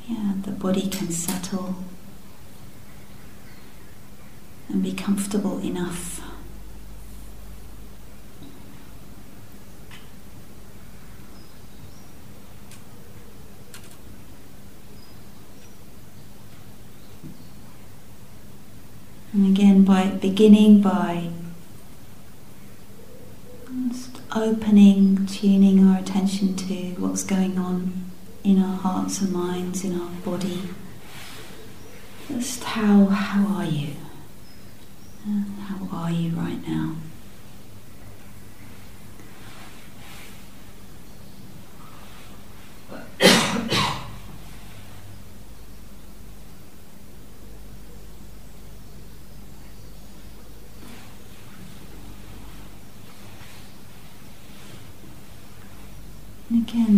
yeah, 0.08 0.34
the 0.42 0.52
body 0.52 0.88
can 0.88 1.10
settle 1.10 1.74
and 4.68 4.80
be 4.82 4.92
comfortable 4.92 5.58
enough 5.58 6.13
And 19.34 19.48
again, 19.48 19.84
by 19.84 20.06
beginning 20.06 20.80
by 20.80 21.28
just 23.88 24.20
opening, 24.32 25.26
tuning 25.26 25.84
our 25.84 25.98
attention 25.98 26.54
to 26.54 26.74
what's 27.00 27.24
going 27.24 27.58
on 27.58 28.10
in 28.44 28.62
our 28.62 28.76
hearts 28.76 29.20
and 29.20 29.32
minds, 29.32 29.84
in 29.84 30.00
our 30.00 30.10
body. 30.24 30.62
Just 32.28 32.62
how 32.62 33.06
how 33.06 33.44
are 33.56 33.64
you? 33.64 33.94
Uh, 35.26 35.42
how 35.62 35.88
are 35.90 36.10
you 36.12 36.30
right 36.30 36.64
now? 36.68 36.94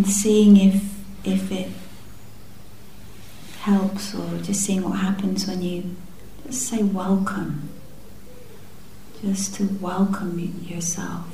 Again, 0.07 0.15
seeing 0.15 0.57
if 0.57 0.83
if 1.25 1.51
it 1.51 1.69
helps, 3.61 4.15
or 4.15 4.39
just 4.39 4.65
seeing 4.65 4.83
what 4.83 4.99
happens 4.99 5.47
when 5.47 5.63
you 5.63 5.97
just 6.47 6.69
say 6.69 6.83
welcome. 6.83 7.69
Just 9.23 9.55
to 9.57 9.65
welcome 9.81 10.39
yourself, 10.63 11.25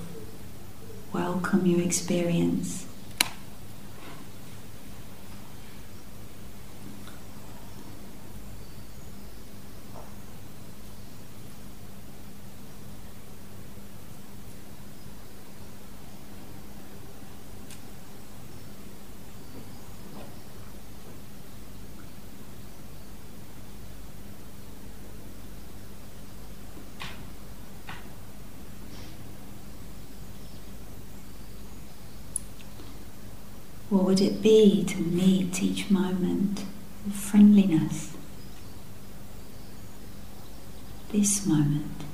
welcome 1.12 1.66
your 1.66 1.82
experience. 1.82 2.86
What 33.92 34.04
would 34.04 34.22
it 34.22 34.40
be 34.40 34.84
to 34.84 34.96
meet 34.96 35.62
each 35.62 35.90
moment 35.90 36.64
with 37.04 37.14
friendliness? 37.14 38.16
This 41.10 41.44
moment. 41.44 42.04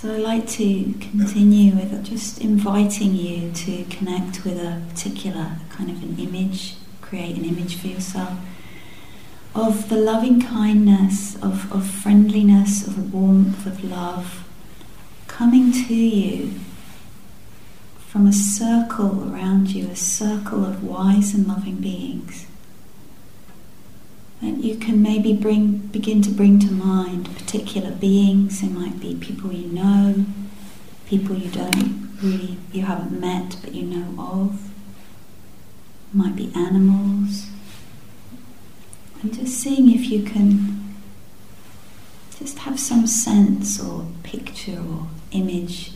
So 0.00 0.14
I'd 0.14 0.22
like 0.22 0.48
to 0.52 0.94
continue 0.98 1.74
with 1.74 2.02
just 2.06 2.40
inviting 2.40 3.14
you 3.14 3.52
to 3.52 3.84
connect 3.90 4.46
with 4.46 4.56
a 4.56 4.80
particular 4.88 5.58
kind 5.68 5.90
of 5.90 6.02
an 6.02 6.18
image, 6.18 6.76
create 7.02 7.36
an 7.36 7.44
image 7.44 7.76
for 7.76 7.88
yourself 7.88 8.38
of 9.54 9.90
the 9.90 9.96
loving 9.96 10.40
kindness, 10.40 11.36
of, 11.42 11.70
of 11.70 11.86
friendliness, 11.86 12.86
of 12.86 13.12
warmth, 13.12 13.66
of 13.66 13.84
love 13.84 14.48
coming 15.26 15.70
to 15.70 15.94
you 15.94 16.54
from 17.98 18.26
a 18.26 18.32
circle 18.32 19.30
around 19.30 19.68
you, 19.68 19.90
a 19.90 19.96
circle 19.96 20.64
of 20.64 20.82
wise 20.82 21.34
and 21.34 21.46
loving 21.46 21.76
beings 21.76 22.46
you 24.42 24.76
can 24.76 25.02
maybe 25.02 25.32
bring 25.32 25.78
begin 25.78 26.22
to 26.22 26.30
bring 26.30 26.58
to 26.60 26.72
mind 26.72 27.34
particular 27.36 27.90
beings. 27.90 28.62
It 28.62 28.72
might 28.72 29.00
be 29.00 29.14
people 29.14 29.52
you 29.52 29.68
know, 29.68 30.24
people 31.06 31.36
you 31.36 31.50
don't 31.50 32.08
really 32.22 32.56
you 32.72 32.82
haven't 32.82 33.18
met 33.18 33.56
but 33.62 33.74
you 33.74 33.82
know 33.82 34.14
of. 34.18 34.70
It 36.10 36.14
might 36.16 36.36
be 36.36 36.52
animals. 36.54 37.46
And 39.22 39.34
just 39.34 39.58
seeing 39.58 39.92
if 39.92 40.10
you 40.10 40.22
can 40.22 40.94
just 42.38 42.60
have 42.60 42.80
some 42.80 43.06
sense 43.06 43.78
or 43.78 44.06
picture 44.22 44.78
or 44.80 45.08
image. 45.32 45.92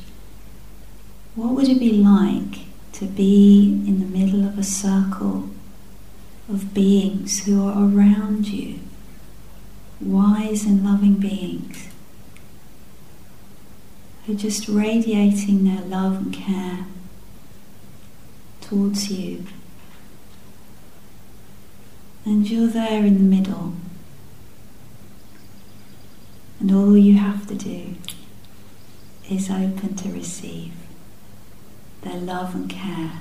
What 1.34 1.54
would 1.54 1.68
it 1.68 1.78
be 1.78 1.92
like 1.92 2.66
to 2.92 3.06
be 3.06 3.82
in 3.86 3.98
the 3.98 4.18
middle 4.18 4.46
of 4.46 4.58
a 4.58 4.62
circle 4.62 5.48
of 6.48 6.74
beings 6.74 7.44
who 7.44 7.66
are 7.66 7.84
around 7.84 8.48
you, 8.48 8.80
wise 10.00 10.64
and 10.64 10.84
loving 10.84 11.14
beings, 11.14 11.88
who 14.26 14.32
are 14.32 14.36
just 14.36 14.68
radiating 14.68 15.64
their 15.64 15.82
love 15.82 16.16
and 16.16 16.34
care 16.34 16.86
towards 18.60 19.10
you. 19.10 19.44
And 22.24 22.48
you're 22.48 22.68
there 22.68 23.04
in 23.04 23.14
the 23.14 23.36
middle. 23.36 23.74
And 26.60 26.72
all 26.72 26.96
you 26.96 27.18
have 27.18 27.46
to 27.48 27.54
do 27.54 27.96
is 29.28 29.50
open 29.50 29.94
to 29.96 30.08
receive 30.10 30.72
their 32.02 32.16
love 32.16 32.54
and 32.54 32.70
care. 32.70 33.20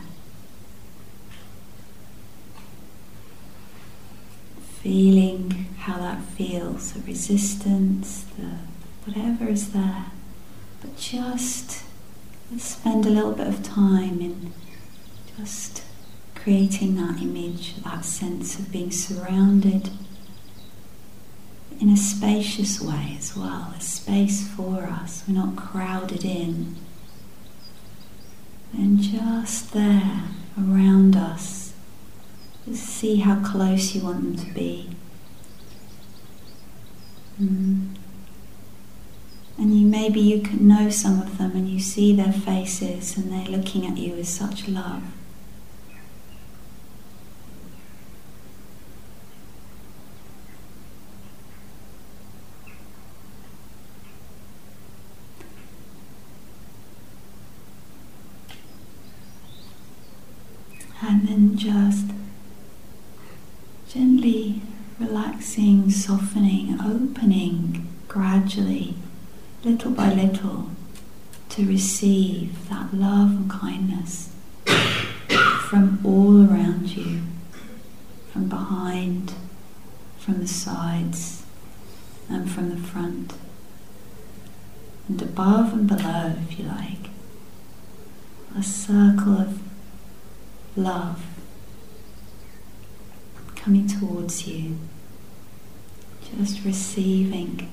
Feeling 4.84 5.67
how 5.80 5.98
that 5.98 6.22
feels, 6.22 6.91
the 6.91 7.00
resistance, 7.02 8.26
the 8.38 8.58
whatever 9.06 9.48
is 9.50 9.72
there. 9.72 10.08
But 10.82 10.98
just 10.98 11.84
spend 12.58 13.06
a 13.06 13.10
little 13.10 13.32
bit 13.32 13.48
of 13.48 13.63
time 13.63 14.19
in 14.19 14.54
just 15.38 15.84
creating 16.36 16.96
that 16.96 17.22
image, 17.22 17.78
that 17.84 18.04
sense 18.04 18.60
of 18.60 18.72
being 18.72 18.91
surrounded 18.91 19.89
in 21.80 21.89
a 21.89 21.98
spacious 21.98 22.82
way 22.82 23.15
as 23.17 23.36
well, 23.36 23.74
a 23.78 23.82
space 23.82 24.48
for 24.48 24.84
us. 24.84 25.24
We're 25.28 25.36
not 25.36 25.56
crowded 25.56 26.24
in. 26.26 26.76
And 28.74 29.00
just 29.00 29.74
there 29.74 30.24
around 30.58 31.15
us, 31.15 31.73
see 32.71 33.17
how 33.17 33.43
close 33.43 33.93
you 33.93 34.02
want 34.02 34.23
them 34.23 34.36
to 34.45 34.54
be. 34.54 34.89
Mm. 37.41 37.95
And 39.58 39.80
you 39.80 39.86
maybe 39.86 40.19
you 40.19 40.41
can 40.41 40.67
know 40.67 40.89
some 40.89 41.21
of 41.21 41.38
them 41.38 41.52
and 41.56 41.69
you 41.69 41.80
see 41.80 42.15
their 42.15 42.34
faces 42.34 43.17
and 43.17 43.32
they're 43.32 43.56
looking 43.56 43.86
at 43.86 43.97
you 43.97 44.13
with 44.13 44.28
such 44.28 44.67
love. 44.67 45.04
And 61.02 61.28
then 61.28 61.58
just 61.58 62.08
gently 63.89 64.62
relaxing, 65.56 65.89
softening, 65.92 66.80
opening 66.82 67.88
gradually, 68.08 68.96
little 69.63 69.92
by 69.92 70.12
little, 70.12 70.70
to 71.50 71.66
receive 71.68 72.70
that 72.70 72.94
love 72.94 73.30
and 73.30 73.50
kindness 73.50 74.30
from 75.70 76.00
all 76.04 76.42
around 76.50 76.89
you, 76.96 77.22
from 78.32 78.50
behind, 78.50 79.34
from 80.18 80.39
the 80.39 80.48
sides, 80.48 81.44
and 82.30 82.50
from 82.50 82.70
the 82.70 82.88
front, 82.88 83.34
and 85.08 85.22
above 85.22 85.74
and 85.74 85.88
below, 85.88 86.34
if 86.50 86.58
you 86.58 86.66
like. 86.66 87.10
A 88.58 88.63
circle 88.63 89.38
of 89.38 89.60
love 90.76 91.24
coming 93.56 93.88
towards 93.88 94.48
you, 94.48 94.78
just 96.38 96.63
receiving. 96.63 97.69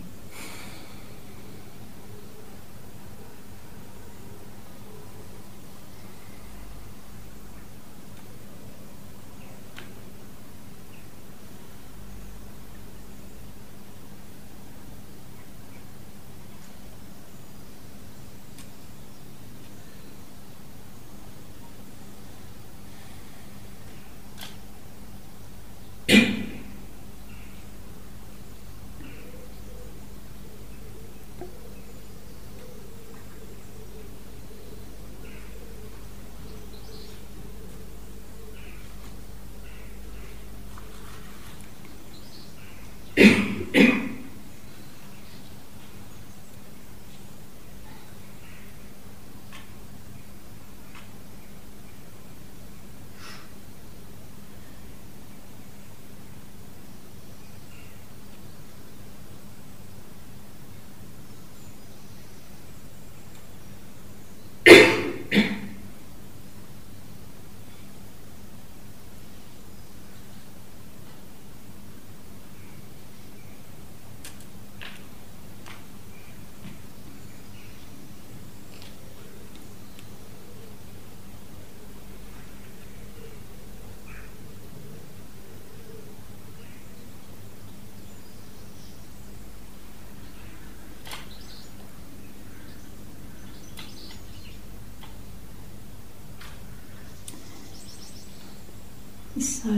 So, 99.41 99.71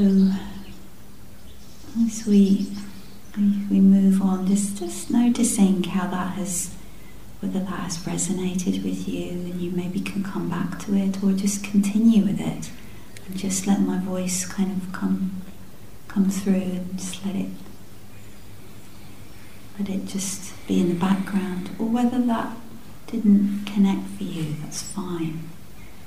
as 2.05 2.27
we 2.27 2.67
we 3.37 3.79
move 3.79 4.21
on, 4.21 4.49
just 4.49 4.77
just 4.77 5.09
noticing 5.09 5.85
how 5.85 6.09
that 6.09 6.33
has, 6.35 6.75
whether 7.39 7.61
that 7.61 7.67
has 7.67 7.99
resonated 7.99 8.83
with 8.83 9.07
you, 9.07 9.31
and 9.31 9.61
you 9.61 9.71
maybe 9.71 10.01
can 10.01 10.25
come 10.25 10.51
back 10.51 10.81
to 10.81 10.97
it, 10.97 11.23
or 11.23 11.31
just 11.31 11.63
continue 11.63 12.25
with 12.25 12.41
it, 12.41 12.73
and 13.25 13.37
just 13.37 13.69
let 13.69 13.81
my 13.81 13.99
voice 13.99 14.45
kind 14.45 14.73
of 14.73 14.93
come 14.93 15.43
come 16.09 16.29
through, 16.29 16.55
and 16.55 16.99
just 16.99 17.25
let 17.25 17.37
it 17.37 17.51
let 19.79 19.89
it 19.89 20.07
just 20.07 20.55
be 20.67 20.81
in 20.81 20.89
the 20.89 20.97
background, 20.97 21.71
or 21.79 21.87
whether 21.87 22.21
that 22.21 22.57
didn't 23.07 23.65
connect 23.65 24.09
for 24.09 24.25
you, 24.25 24.57
that's 24.61 24.83
fine 24.83 25.49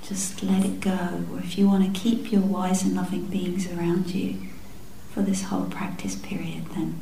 just 0.08 0.44
let 0.44 0.64
it 0.64 0.80
go. 0.82 1.26
Or 1.32 1.40
if 1.40 1.58
you 1.58 1.68
want 1.68 1.84
to 1.84 2.00
keep 2.00 2.32
your 2.32 2.42
wise 2.42 2.84
and 2.84 2.96
loving 2.96 3.26
beings 3.26 3.72
around 3.72 4.12
you 4.12 4.38
for 5.12 5.22
this 5.22 5.44
whole 5.44 5.66
practice 5.66 6.16
period, 6.16 6.66
then 6.76 7.00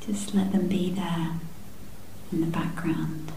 just 0.00 0.34
let 0.34 0.52
them 0.52 0.66
be 0.66 0.90
there 0.90 1.32
in 2.32 2.40
the 2.40 2.46
background, 2.46 3.32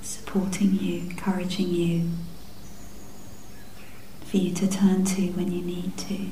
supporting 0.00 0.78
you, 0.78 1.00
encouraging 1.00 1.68
you, 1.68 2.10
for 4.24 4.38
you 4.38 4.54
to 4.54 4.68
turn 4.68 5.04
to 5.04 5.30
when 5.32 5.52
you 5.52 5.62
need 5.62 5.96
to. 5.98 6.28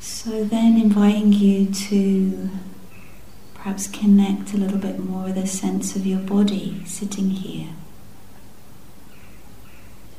So 0.00 0.44
then 0.44 0.80
inviting 0.80 1.32
you 1.32 1.66
to 1.66 2.50
Perhaps 3.64 3.88
connect 3.88 4.52
a 4.52 4.58
little 4.58 4.76
bit 4.76 4.98
more 4.98 5.24
with 5.24 5.38
a 5.38 5.46
sense 5.46 5.96
of 5.96 6.04
your 6.04 6.18
body 6.18 6.82
sitting 6.84 7.30
here. 7.30 7.70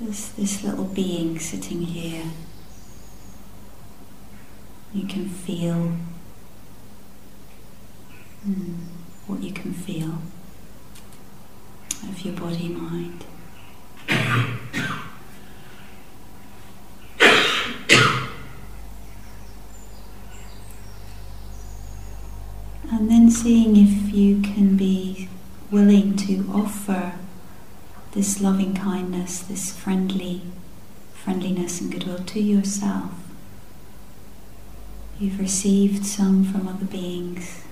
Just 0.04 0.36
this 0.36 0.64
little 0.64 0.86
being 0.86 1.38
sitting 1.38 1.84
here. 1.84 2.24
You 4.96 5.06
can 5.06 5.30
feel 5.30 5.96
mm, 8.50 8.78
what 9.28 9.44
you 9.44 9.52
can 9.54 9.74
feel 9.74 10.24
of 12.10 12.20
your 12.22 12.34
body 12.34 12.70
mind. 12.70 13.26
And 22.92 23.12
then 23.12 23.25
seeing 23.36 23.76
if 23.76 24.14
you 24.14 24.42
can 24.42 24.78
be 24.78 25.28
willing 25.70 26.16
to 26.16 26.50
offer 26.54 27.16
this 28.14 28.40
loving 28.40 28.74
kindness, 28.74 29.40
this 29.40 29.76
friendly 29.76 30.42
friendliness 31.14 31.82
and 31.82 31.92
goodwill 31.92 32.24
to 32.24 32.40
yourself. 32.40 33.12
You've 35.20 35.40
received 35.40 36.06
some 36.06 36.46
from 36.46 36.68
other 36.68 36.86
beings. 36.86 37.64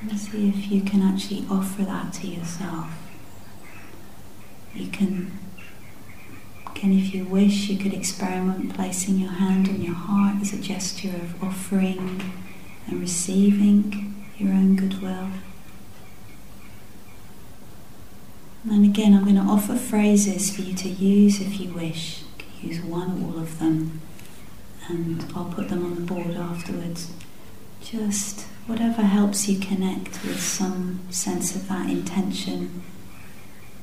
And 0.00 0.16
see 0.16 0.48
if 0.48 0.70
you 0.70 0.82
can 0.82 1.02
actually 1.02 1.44
offer 1.50 1.82
that 1.82 2.12
to 2.14 2.28
yourself. 2.28 2.86
You 4.72 4.86
can, 4.86 5.36
again, 6.64 6.92
if 6.92 7.12
you 7.12 7.24
wish, 7.24 7.68
you 7.68 7.76
could 7.76 7.92
experiment 7.92 8.74
placing 8.74 9.18
your 9.18 9.32
hand 9.32 9.68
on 9.68 9.82
your 9.82 9.96
heart 9.96 10.36
as 10.40 10.52
a 10.52 10.62
gesture 10.62 11.08
of 11.08 11.42
offering 11.42 12.20
and 12.86 13.00
receiving 13.00 14.14
your 14.38 14.52
own 14.52 14.76
goodwill. 14.76 15.30
And 18.70 18.84
again, 18.84 19.14
I'm 19.14 19.24
going 19.24 19.36
to 19.36 19.40
offer 19.42 19.74
phrases 19.76 20.54
for 20.54 20.62
you 20.62 20.74
to 20.74 20.88
use 20.88 21.40
if 21.40 21.58
you 21.60 21.72
wish. 21.72 22.22
You 22.22 22.26
can 22.38 22.68
use 22.68 22.80
one 22.80 23.22
or 23.22 23.32
all 23.34 23.38
of 23.38 23.58
them, 23.58 24.00
and 24.88 25.24
I'll 25.34 25.46
put 25.46 25.68
them 25.68 25.84
on 25.84 25.94
the 25.94 26.00
board 26.02 26.36
afterwards. 26.36 27.10
Just 27.82 28.42
whatever 28.66 29.02
helps 29.02 29.48
you 29.48 29.58
connect 29.58 30.22
with 30.22 30.40
some 30.40 31.00
sense 31.10 31.54
of 31.56 31.68
that 31.68 31.88
intention 31.88 32.82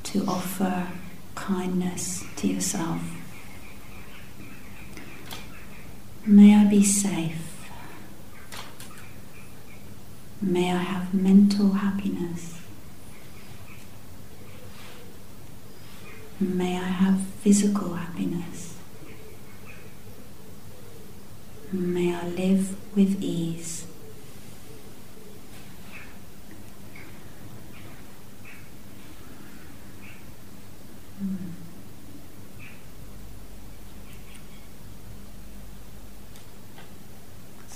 to 0.04 0.26
offer 0.28 0.88
kindness 1.34 2.24
to 2.38 2.48
yourself. 2.48 3.02
May 6.26 6.56
I 6.56 6.66
be 6.66 6.84
safe. 6.84 7.45
May 10.42 10.72
I 10.72 10.78
have 10.78 11.14
mental 11.14 11.72
happiness. 11.72 12.62
May 16.40 16.78
I 16.78 16.84
have 16.84 17.22
physical 17.42 17.94
happiness. 17.94 18.78
May 21.72 22.14
I 22.14 22.28
live 22.28 22.76
with 22.96 23.22
ease. 23.22 23.86
Hmm. 31.20 31.55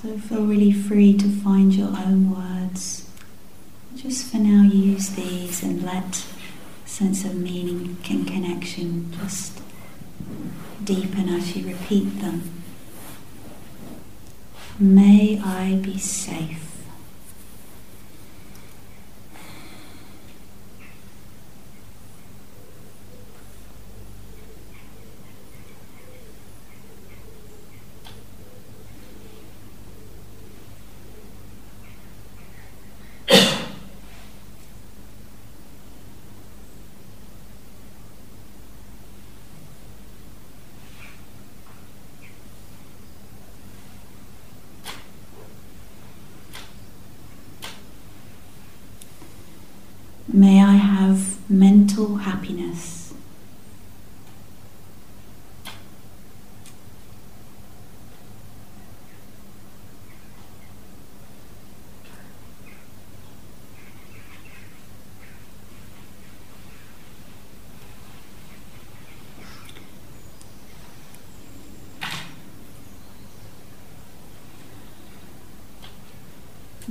So 0.01 0.17
feel 0.17 0.45
really 0.45 0.71
free 0.71 1.17
to 1.17 1.27
find 1.27 1.73
your 1.73 1.89
own 1.89 2.33
words. 2.33 3.05
Just 3.97 4.31
for 4.31 4.37
now, 4.37 4.63
use 4.63 5.09
these 5.09 5.61
and 5.61 5.83
let 5.83 6.25
sense 6.85 7.25
of 7.25 7.35
meaning 7.35 7.97
and 8.09 8.25
connection 8.25 9.11
just 9.11 9.61
deepen 10.85 11.27
as 11.27 11.53
you 11.53 11.67
repeat 11.67 12.21
them. 12.21 12.63
May 14.79 15.37
I 15.43 15.75
be 15.75 15.97
safe. 15.97 16.65
May 50.31 50.63
I 50.63 50.73
have 50.75 51.49
mental 51.49 52.17
happiness. 52.49 53.13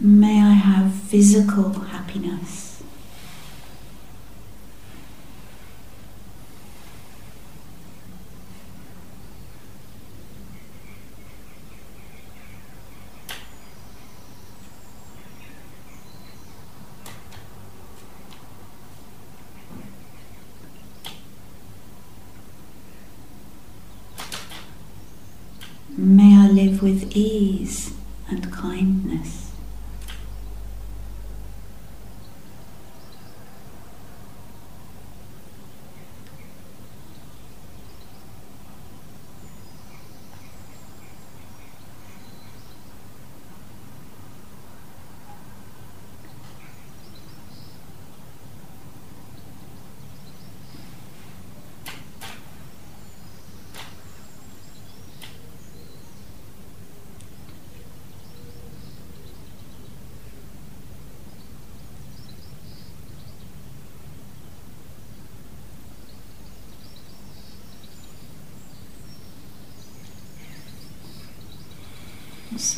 May 0.00 0.40
I 0.40 0.52
have 0.52 0.94
physical 0.94 1.72
happiness. 1.72 2.66
May 26.00 26.36
I 26.36 26.48
live 26.48 26.80
with 26.80 27.16
ease 27.16 27.92
and 28.30 28.52
kindness. 28.52 29.48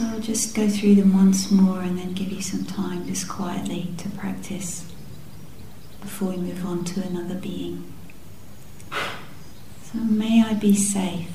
So 0.00 0.06
I'll 0.06 0.20
just 0.20 0.56
go 0.56 0.66
through 0.66 0.94
them 0.94 1.12
once 1.12 1.50
more 1.50 1.82
and 1.82 1.98
then 1.98 2.14
give 2.14 2.32
you 2.32 2.40
some 2.40 2.64
time 2.64 3.06
just 3.06 3.28
quietly 3.28 3.92
to 3.98 4.08
practice 4.08 4.90
before 6.00 6.30
we 6.30 6.38
move 6.38 6.64
on 6.64 6.86
to 6.86 7.02
another 7.02 7.34
being. 7.34 7.92
So 8.90 9.98
may 9.98 10.42
I 10.42 10.54
be 10.54 10.74
safe. 10.74 11.28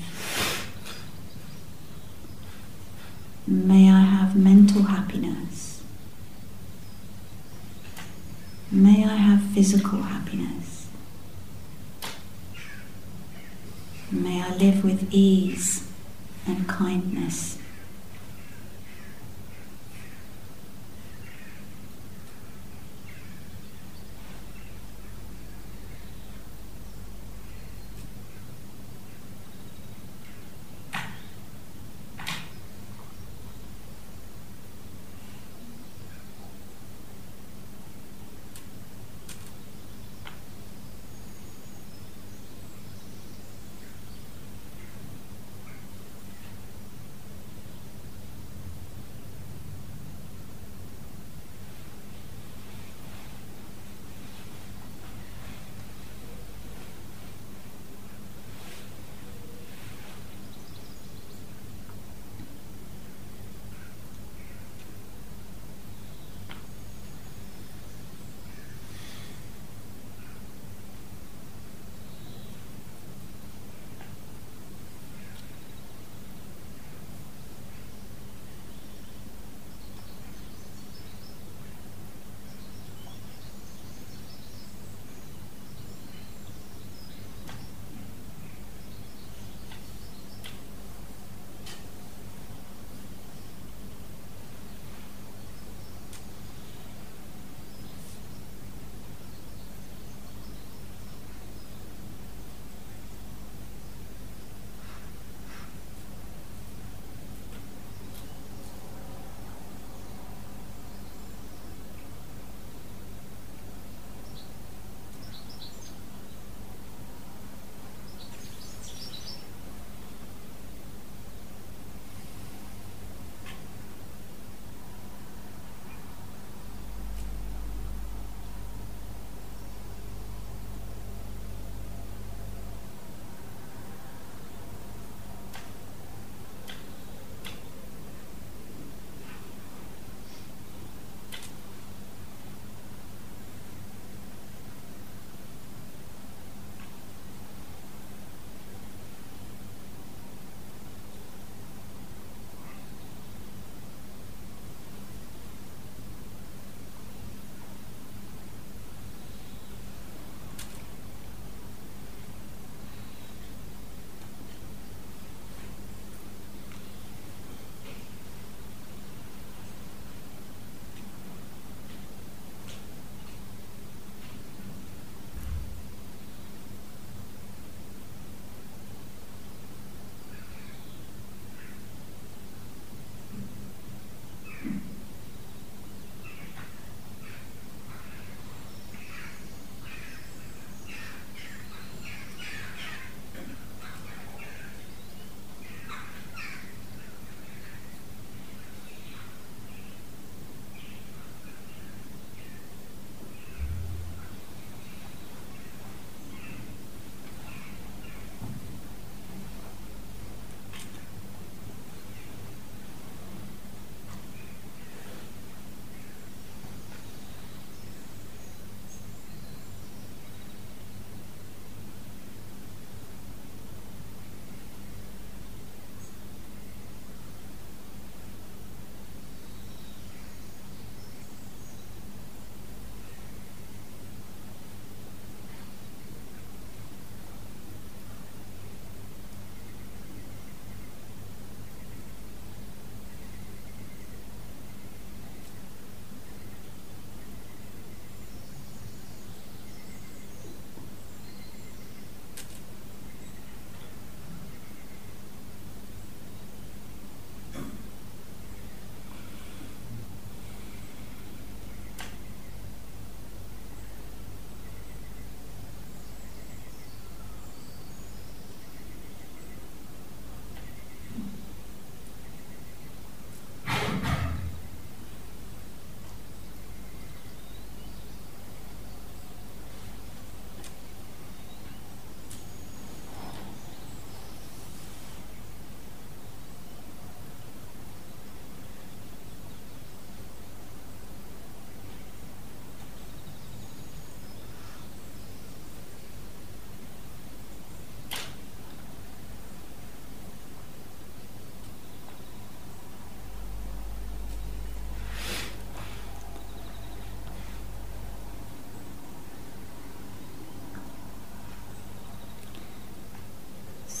May 3.46 3.88
I 3.88 4.00
have 4.00 4.34
mental 4.34 4.82
happiness. 4.82 5.84
May 8.72 9.04
I 9.04 9.14
have 9.14 9.44
physical 9.54 10.02
happiness. 10.02 10.88
May 14.10 14.42
I 14.42 14.56
live 14.56 14.82
with 14.82 15.06
ease 15.12 15.86
and 16.48 16.68
kindness. 16.68 17.58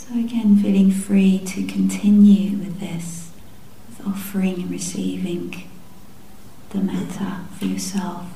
So, 0.08 0.20
again, 0.20 0.56
feeling 0.56 0.92
free 0.92 1.40
to 1.46 1.66
continue 1.66 2.56
with 2.58 2.78
this, 2.78 3.32
with 3.88 4.06
offering 4.06 4.54
and 4.54 4.70
receiving 4.70 5.68
the 6.70 6.78
metta 6.78 7.40
for 7.58 7.64
yourself. 7.64 8.26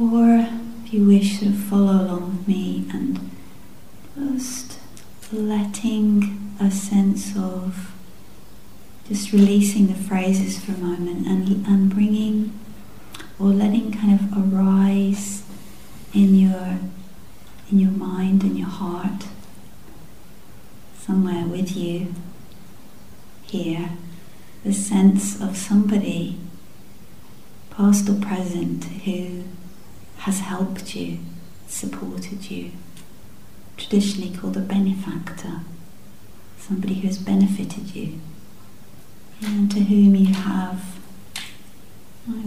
Or 0.00 0.46
if 0.84 0.92
you 0.92 1.06
wish 1.06 1.40
to 1.40 1.50
follow 1.50 2.04
along 2.04 2.36
with 2.36 2.48
me 2.48 2.86
and 2.92 3.30
just 4.16 4.78
letting 5.32 6.54
a 6.60 6.70
sense 6.70 7.36
of 7.36 7.92
just 9.08 9.32
releasing 9.32 9.88
the 9.88 9.94
phrases 9.94 10.64
for 10.64 10.72
a 10.72 10.78
moment 10.78 11.26
and, 11.26 11.66
and 11.66 11.92
bringing 11.92 12.56
or 13.40 13.48
letting 13.48 13.90
kind 13.90 14.12
of 14.20 14.54
arise 14.54 15.42
in 16.14 16.36
your 16.36 16.78
in 17.72 17.80
your 17.80 17.90
mind 17.90 18.42
and 18.42 18.56
your 18.56 18.68
heart 18.68 19.24
somewhere 21.04 21.44
with 21.46 21.76
you 21.76 22.14
here 23.42 23.90
the 24.64 24.72
sense 24.72 25.40
of 25.40 25.56
somebody 25.56 26.38
past 27.70 28.08
or 28.08 28.14
present 28.14 28.84
who 29.04 29.44
has 30.18 30.40
helped 30.40 30.94
you 30.94 31.18
supported 31.66 32.50
you 32.50 32.70
traditionally 33.76 34.34
called 34.36 34.56
a 34.56 34.60
benefactor 34.60 35.60
somebody 36.58 36.94
who 36.94 37.06
has 37.06 37.18
benefited 37.18 37.94
you 37.94 38.20
and 39.42 39.70
to 39.70 39.80
whom 39.80 40.14
you 40.14 40.32
have 40.32 40.82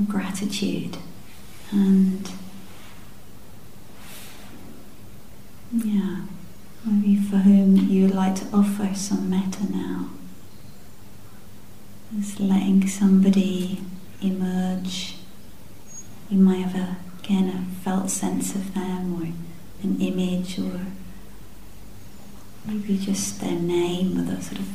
gratitude 0.07 0.97
and 1.71 2.31
yeah, 5.73 6.21
maybe 6.85 7.15
for 7.15 7.37
whom 7.37 7.75
you 7.89 8.05
would 8.05 8.15
like 8.15 8.35
to 8.35 8.45
offer 8.53 8.93
some 8.95 9.29
metta 9.29 9.71
now. 9.71 10.09
Just 12.15 12.39
letting 12.39 12.87
somebody 12.87 13.81
emerge. 14.21 15.15
You 16.29 16.37
might 16.39 16.65
have 16.65 16.75
a, 16.75 16.97
again 17.19 17.49
a 17.49 17.83
felt 17.83 18.09
sense 18.09 18.55
of 18.55 18.73
them 18.73 19.21
or 19.21 19.27
an 19.83 20.01
image 20.01 20.59
or 20.59 20.79
maybe 22.65 22.97
just 22.97 23.39
their 23.39 23.59
name 23.59 24.17
or 24.19 24.23
the 24.23 24.41
sort 24.41 24.59
of 24.59 24.67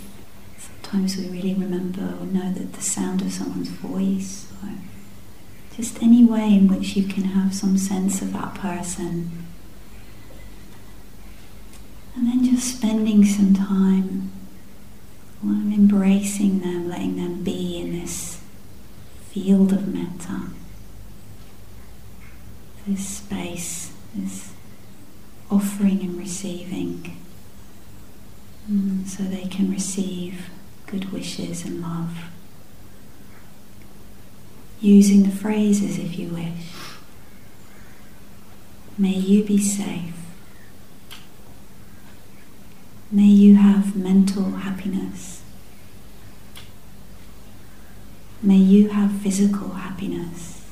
sometimes 0.58 1.16
we 1.16 1.28
really 1.28 1.54
remember 1.54 2.14
or 2.20 2.26
know 2.26 2.52
that 2.52 2.72
the 2.72 2.82
sound 2.82 3.22
of 3.22 3.32
someone's 3.32 3.68
voice 3.68 4.52
or 4.62 4.70
just 5.76 6.02
any 6.02 6.24
way 6.24 6.54
in 6.54 6.68
which 6.68 6.96
you 6.96 7.04
can 7.04 7.24
have 7.24 7.54
some 7.54 7.78
sense 7.78 8.20
of 8.22 8.32
that 8.32 8.54
person. 8.54 9.41
And 12.14 12.26
then 12.26 12.44
just 12.44 12.76
spending 12.76 13.24
some 13.24 13.54
time 13.54 14.30
well, 15.42 15.54
embracing 15.54 16.60
them, 16.60 16.88
letting 16.88 17.16
them 17.16 17.42
be 17.42 17.80
in 17.80 17.98
this 17.98 18.40
field 19.30 19.72
of 19.72 19.88
metta, 19.88 20.42
this 22.86 23.06
space, 23.06 23.92
this 24.14 24.52
offering 25.50 26.00
and 26.00 26.16
receiving, 26.16 27.16
mm, 28.70 29.06
so 29.06 29.24
they 29.24 29.46
can 29.46 29.70
receive 29.70 30.48
good 30.86 31.12
wishes 31.12 31.64
and 31.64 31.80
love 31.82 32.16
using 34.80 35.22
the 35.22 35.30
phrases 35.30 35.98
if 35.98 36.18
you 36.18 36.28
wish. 36.28 36.72
May 38.98 39.14
you 39.14 39.44
be 39.44 39.58
safe. 39.58 40.21
May 43.14 43.24
you 43.24 43.56
have 43.56 43.94
mental 43.94 44.52
happiness. 44.52 45.42
May 48.40 48.56
you 48.56 48.88
have 48.88 49.12
physical 49.20 49.68
happiness. 49.74 50.66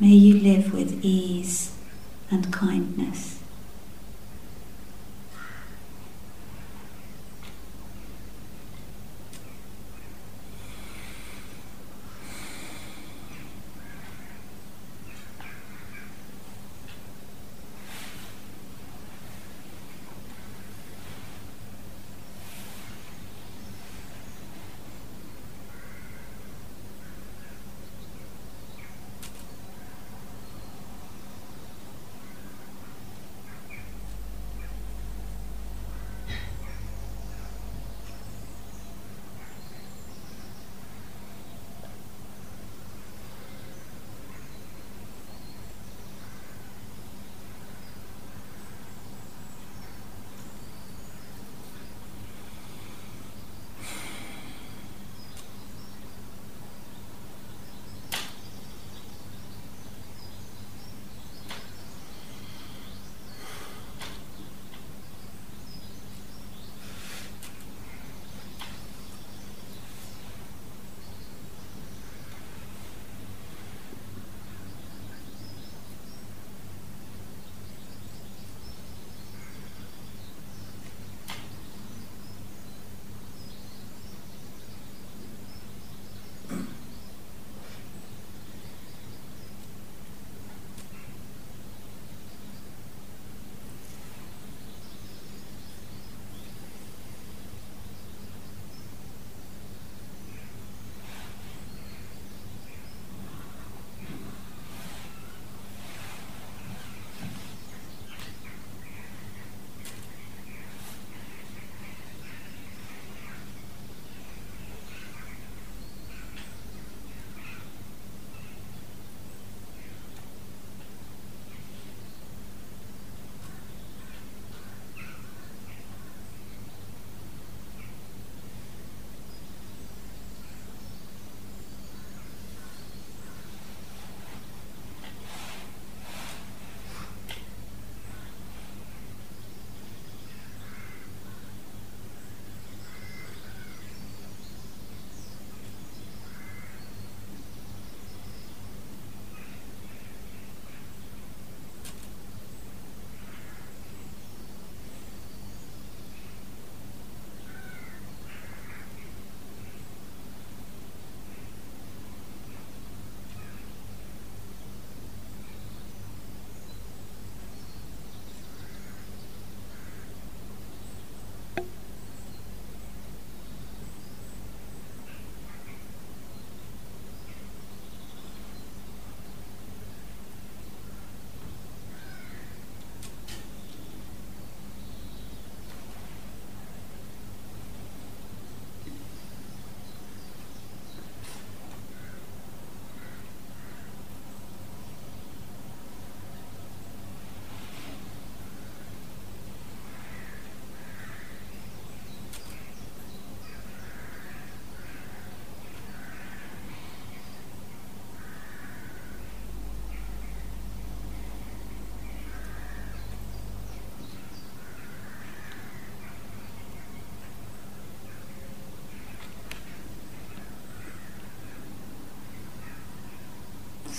May 0.00 0.08
you 0.08 0.40
live 0.40 0.74
with 0.74 1.04
ease 1.04 1.78
and 2.32 2.52
kindness. 2.52 3.43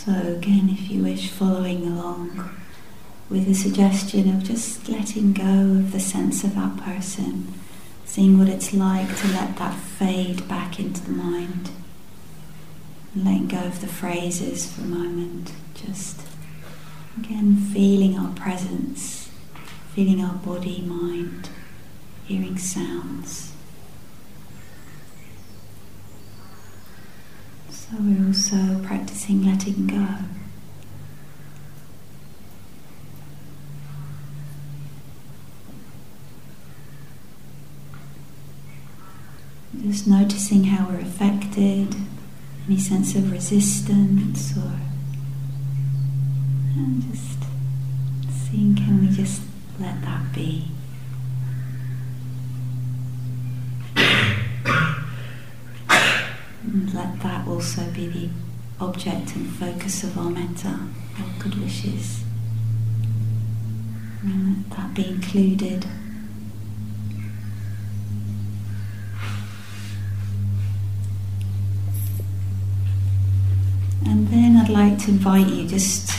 So, 0.05 0.11
again, 0.11 0.69
if 0.69 0.91
you 0.91 1.01
wish, 1.01 1.31
following 1.31 1.87
along 1.87 2.51
with 3.27 3.47
the 3.47 3.55
suggestion 3.55 4.29
of 4.29 4.43
just 4.43 4.87
letting 4.87 5.33
go 5.33 5.43
of 5.43 5.91
the 5.93 5.99
sense 5.99 6.43
of 6.43 6.53
that 6.53 6.77
person, 6.77 7.51
seeing 8.03 8.37
what 8.37 8.47
it's 8.47 8.71
like 8.71 9.07
to 9.17 9.27
let 9.29 9.57
that 9.57 9.73
fade 9.73 10.47
back 10.47 10.79
into 10.79 11.01
the 11.01 11.11
mind, 11.11 11.71
letting 13.15 13.47
go 13.47 13.57
of 13.57 13.81
the 13.81 13.87
phrases 13.87 14.71
for 14.71 14.81
a 14.81 14.85
moment, 14.85 15.53
just 15.73 16.21
again 17.17 17.55
feeling 17.55 18.15
our 18.15 18.31
presence, 18.35 19.31
feeling 19.95 20.23
our 20.23 20.35
body, 20.35 20.81
mind, 20.81 21.49
hearing 22.25 22.59
sounds. 22.59 23.53
So 27.69 27.95
we're 27.99 28.24
also 28.35 28.83
practicing 28.85 29.45
letting 29.45 29.87
go. 29.87 30.05
Just 39.83 40.05
noticing 40.05 40.65
how 40.65 40.89
we're 40.89 40.99
affected, 40.99 41.95
any 42.67 42.77
sense 42.77 43.15
of 43.15 43.31
resistance, 43.31 44.57
or 44.57 44.79
and 46.75 47.03
just 47.09 47.39
seeing 48.29 48.75
can 48.75 48.99
we 48.99 49.15
just 49.15 49.43
let 49.79 50.01
that 50.01 50.33
be. 50.33 50.67
And 56.75 56.93
let 56.93 57.21
that 57.21 57.47
also 57.47 57.89
be 57.91 58.07
the 58.07 58.29
object 58.81 59.33
and 59.37 59.47
focus 59.47 60.03
of 60.03 60.17
our 60.17 60.29
metta, 60.29 60.77
our 61.17 61.25
good 61.39 61.55
wishes. 61.61 62.21
And 64.21 64.57
let 64.57 64.77
that 64.77 64.93
be 64.93 65.07
included. 65.07 65.85
And 74.05 74.27
then 74.27 74.57
I'd 74.57 74.67
like 74.67 74.99
to 75.05 75.11
invite 75.11 75.47
you 75.47 75.65
just 75.69 76.11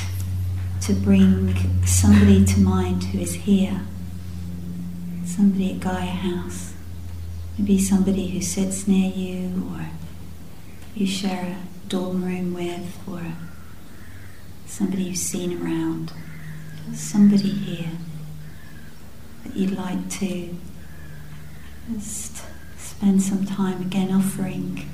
to 0.80 0.94
bring 0.94 1.84
somebody 1.84 2.46
to 2.46 2.60
mind 2.60 3.04
who 3.04 3.18
is 3.18 3.34
here, 3.34 3.82
somebody 5.26 5.72
at 5.72 5.80
Gaia 5.80 6.06
House, 6.06 6.72
maybe 7.58 7.78
somebody 7.78 8.28
who 8.28 8.40
sits 8.40 8.88
near 8.88 9.12
you 9.12 9.70
or 9.70 9.86
you 10.96 11.06
share 11.06 11.56
a 11.56 11.88
dorm 11.88 12.24
room 12.24 12.54
with, 12.54 12.98
or 13.06 13.22
somebody 14.66 15.04
you've 15.04 15.16
seen 15.16 15.62
around, 15.62 16.12
somebody 16.94 17.50
here 17.50 17.90
that 19.44 19.54
you'd 19.54 19.76
like 19.76 20.08
to 20.08 20.56
just 21.92 22.42
spend 22.78 23.22
some 23.22 23.44
time 23.44 23.80
again 23.82 24.12
offering 24.12 24.88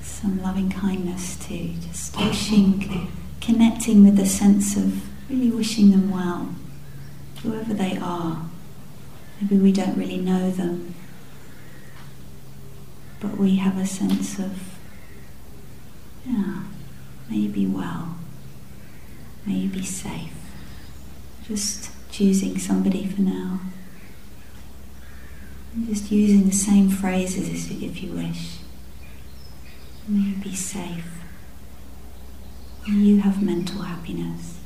some 0.00 0.42
loving 0.42 0.70
kindness 0.70 1.36
to, 1.36 1.68
just 1.74 2.16
wishing, 2.18 3.10
connecting 3.40 4.04
with 4.04 4.16
the 4.16 4.26
sense 4.26 4.76
of 4.76 5.02
really 5.28 5.50
wishing 5.50 5.90
them 5.90 6.10
well, 6.10 6.54
whoever 7.42 7.74
they 7.74 7.98
are. 7.98 8.46
Maybe 9.40 9.58
we 9.58 9.72
don't 9.72 9.98
really 9.98 10.16
know 10.16 10.50
them, 10.50 10.93
but 13.24 13.38
we 13.38 13.56
have 13.56 13.78
a 13.78 13.86
sense 13.86 14.38
of, 14.38 14.52
yeah, 16.26 16.64
may 17.30 17.36
you 17.36 17.48
be 17.48 17.66
well, 17.66 18.16
may 19.46 19.54
you 19.54 19.70
be 19.70 19.82
safe. 19.82 20.34
Just 21.48 21.90
choosing 22.10 22.58
somebody 22.58 23.06
for 23.06 23.22
now. 23.22 23.60
Just 25.86 26.12
using 26.12 26.44
the 26.44 26.52
same 26.52 26.90
phrases 26.90 27.70
if 27.70 28.02
you 28.02 28.12
wish. 28.12 28.58
May 30.06 30.28
you 30.28 30.36
be 30.36 30.54
safe. 30.54 31.24
May 32.86 33.04
you 33.06 33.20
have 33.20 33.42
mental 33.42 33.82
happiness. 33.82 34.60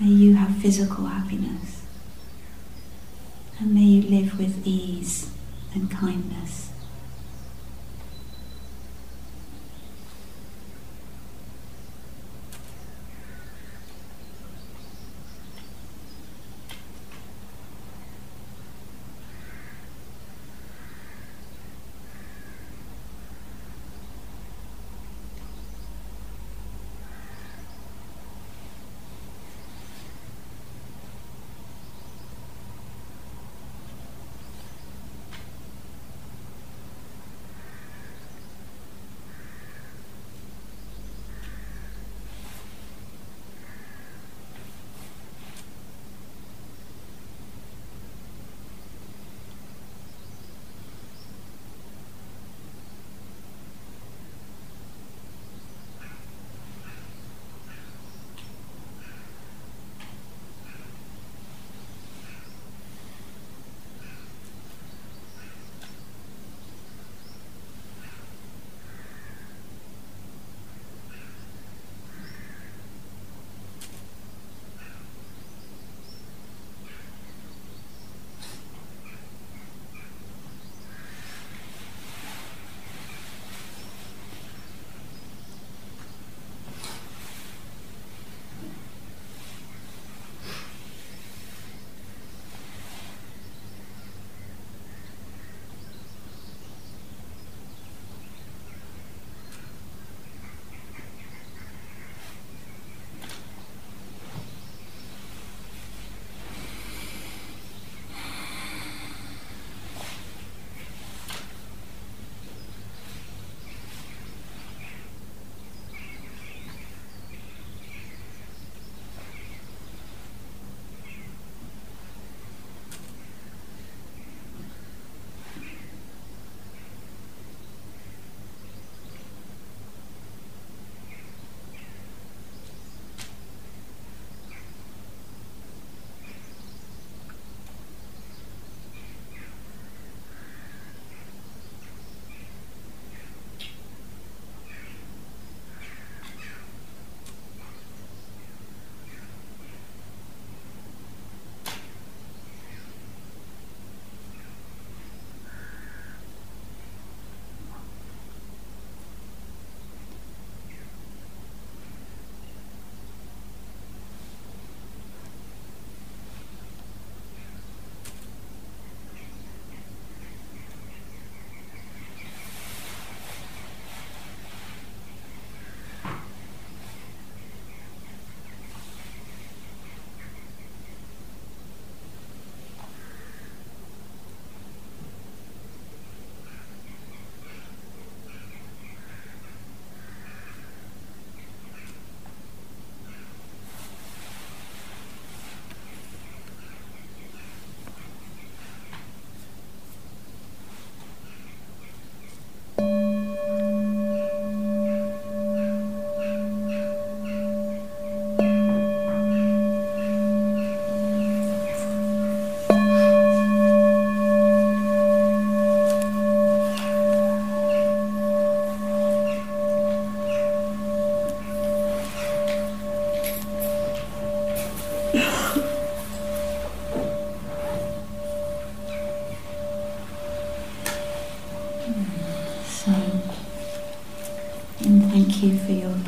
May 0.00 0.08
you 0.08 0.34
have 0.34 0.56
physical 0.56 1.06
happiness. 1.06 1.84
And 3.60 3.72
may 3.72 3.82
you 3.82 4.02
live 4.02 4.36
with 4.36 4.66
ease 4.66 5.30
and 5.72 5.90
kindness. 5.90 6.63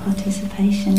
Participation. 0.07 0.95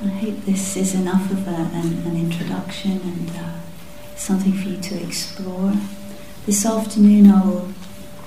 And 0.00 0.10
I 0.10 0.14
hope 0.24 0.44
this 0.46 0.76
is 0.76 0.94
enough 0.94 1.30
of 1.30 1.46
a, 1.46 1.50
an, 1.50 2.06
an, 2.06 2.16
introduction 2.16 2.92
and 2.92 3.30
uh, 3.36 3.60
something 4.16 4.52
for 4.54 4.68
you 4.70 4.78
to 4.78 5.02
explore. 5.06 5.74
This 6.46 6.64
afternoon 6.64 7.30
I 7.30 7.44
will 7.44 7.68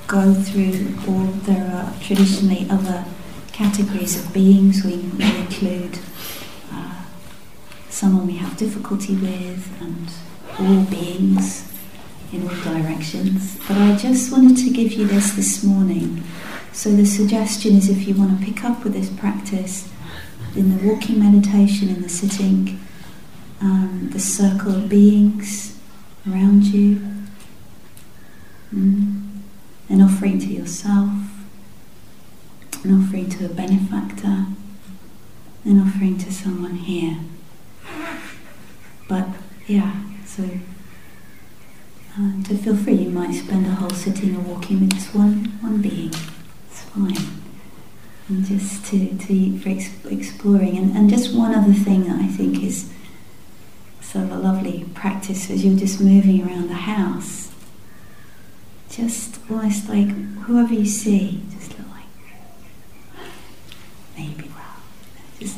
go 0.08 0.34
through 0.36 0.96
all, 1.08 1.26
there 1.50 1.66
are 1.66 1.94
traditionally 2.00 2.68
other 2.70 3.06
categories 3.52 4.24
of 4.24 4.32
beings. 4.32 4.84
We 4.86 4.94
include 4.94 5.98
uh, 6.72 7.04
someone 7.90 8.28
we 8.28 8.38
have 8.38 8.56
difficulty 8.58 9.16
with 9.16 9.82
and 9.82 10.08
all 10.60 10.84
beings 10.86 11.74
in 12.32 12.48
all 12.48 12.56
directions. 12.64 13.58
But 13.68 13.78
I 13.78 13.96
just 13.96 14.32
wanted 14.32 14.58
to 14.58 14.70
give 14.70 14.94
you 14.94 15.08
this 15.08 15.32
this 15.32 15.64
morning. 15.64 16.24
So 16.76 16.92
the 16.92 17.06
suggestion 17.06 17.78
is 17.78 17.90
if 17.90 18.06
you 18.06 18.16
want 18.16 18.38
to 18.38 18.46
pick 18.46 18.66
up 18.66 18.84
with 18.84 18.94
this 18.94 19.10
practice 19.10 19.90
in 20.58 20.78
the 20.78 20.86
walking 20.86 21.18
meditation, 21.18 21.88
in 21.88 22.02
the 22.02 22.10
sitting, 22.10 22.82
um, 23.62 24.10
the 24.12 24.20
circle 24.20 24.76
of 24.76 24.90
beings 24.90 25.80
around 26.30 26.66
you, 26.66 27.02
mm, 28.74 29.40
an 29.88 30.02
offering 30.02 30.38
to 30.40 30.48
yourself, 30.48 31.12
an 32.84 33.02
offering 33.02 33.30
to 33.30 33.46
a 33.46 33.50
benefactor, 33.50 34.46
an 35.64 35.82
offering 35.82 36.18
to 36.18 36.32
someone 36.32 36.76
here. 36.76 37.20
But 39.08 39.30
yeah, 39.66 40.04
so 40.26 40.44
uh, 42.20 42.44
to 42.44 42.58
feel 42.58 42.76
free, 42.76 42.96
you 42.96 43.10
might 43.10 43.34
spend 43.34 43.66
a 43.66 43.72
whole 43.72 43.90
sitting 43.92 44.36
or 44.36 44.42
walking 44.42 44.82
with 44.82 44.92
just 44.92 45.16
one, 45.16 45.58
one 45.62 45.82
being. 45.82 46.12
Fine. 46.96 47.18
And 48.30 48.46
just 48.46 48.86
to, 48.86 49.18
to 49.18 49.60
for 49.60 50.10
exploring. 50.10 50.78
And, 50.78 50.96
and 50.96 51.10
just 51.10 51.36
one 51.36 51.54
other 51.54 51.74
thing 51.74 52.06
that 52.06 52.22
I 52.22 52.28
think 52.28 52.64
is 52.64 52.90
sort 54.00 54.26
of 54.26 54.32
a 54.32 54.38
lovely 54.38 54.86
practice 54.94 55.50
as 55.50 55.66
you're 55.66 55.78
just 55.78 56.00
moving 56.00 56.42
around 56.48 56.70
the 56.70 56.74
house. 56.74 57.52
Just 58.90 59.40
almost 59.50 59.90
like 59.90 60.08
whoever 60.44 60.74
you 60.74 60.86
see, 60.86 61.44
just 61.52 61.78
look 61.78 61.90
like 61.90 63.28
maybe 64.18 64.50
well. 64.56 64.78
Just 65.38 65.58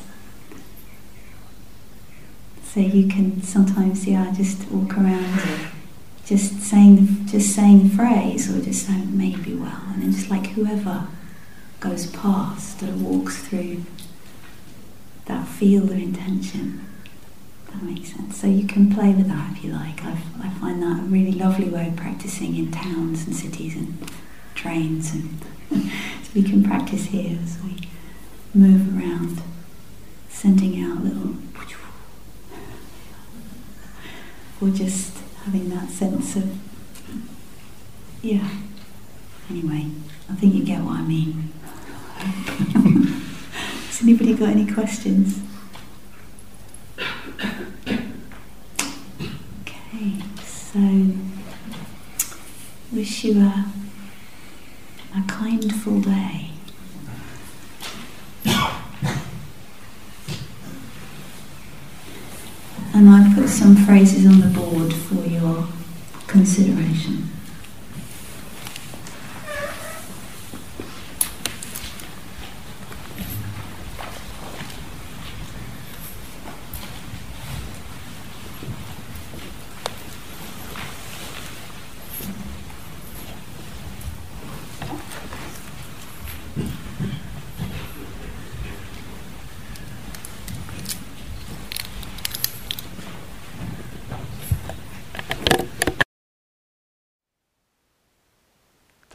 so 2.64 2.80
you 2.80 3.08
can 3.08 3.44
sometimes, 3.44 4.08
yeah, 4.08 4.34
just 4.36 4.70
walk 4.72 4.98
around 4.98 5.40
just 6.26 6.62
saying 6.62 7.26
just 7.28 7.56
saying 7.56 7.88
the 7.88 7.96
phrase 7.96 8.54
or 8.54 8.62
just 8.62 8.88
saying 8.88 9.16
maybe 9.16 9.54
well, 9.54 9.84
and 9.94 10.02
then 10.02 10.12
just 10.12 10.30
like 10.30 10.48
whoever 10.48 11.08
goes 11.80 12.08
past 12.08 12.82
or 12.84 12.92
walks 12.96 13.38
through 13.38 13.84
that 15.26 15.48
field 15.48 15.92
of 15.92 15.98
intention. 15.98 16.86
That 17.68 17.84
makes 17.84 18.14
sense. 18.14 18.38
So 18.40 18.48
you 18.48 18.66
can 18.66 18.94
play 18.94 19.14
with 19.14 19.28
that 19.28 19.58
if 19.58 19.64
you 19.64 19.72
like. 19.74 20.04
I, 20.04 20.18
I 20.42 20.50
find 20.50 20.82
that 20.82 21.00
a 21.00 21.04
really 21.04 21.34
lovely 21.34 21.70
way 21.70 21.88
of 21.90 21.96
practicing 21.96 22.56
in 22.56 22.72
towns 22.72 23.26
and 23.28 23.36
cities 23.36 23.76
and 23.76 23.98
trains, 24.56 25.14
and 25.14 25.40
so 25.70 26.32
we 26.34 26.44
can 26.44 26.64
practice 26.64 27.06
here 27.06 27.38
as 27.44 27.58
we 27.62 27.78
move 28.54 28.98
around, 28.98 29.42
sending 30.30 30.82
out 30.82 31.04
little, 31.04 31.36
or 34.62 34.70
just 34.70 35.18
having 35.44 35.70
that 35.70 35.90
sense 35.90 36.36
of, 36.38 36.58
yeah. 38.22 38.50
Anyway, 39.50 39.92
I 40.30 40.36
think 40.36 40.54
you 40.56 40.64
get 40.64 40.82
what 40.82 40.98
I 40.98 41.02
mean. 41.02 41.54
Has 42.20 44.02
anybody 44.02 44.34
got 44.34 44.50
any 44.50 44.72
questions? 44.72 45.40
Okay, 49.62 50.14
so 50.44 50.80
wish 52.92 53.24
you 53.24 53.40
a, 53.42 53.66
a 55.16 55.24
kindful 55.28 56.02
day. 56.02 56.50
And 62.94 63.10
I've 63.10 63.36
put 63.36 63.48
some 63.48 63.76
phrases 63.76 64.26
on 64.26 64.40
the 64.40 64.48
board 64.48 64.92
for 64.92 65.24
your 65.28 65.68
consideration. 66.26 67.30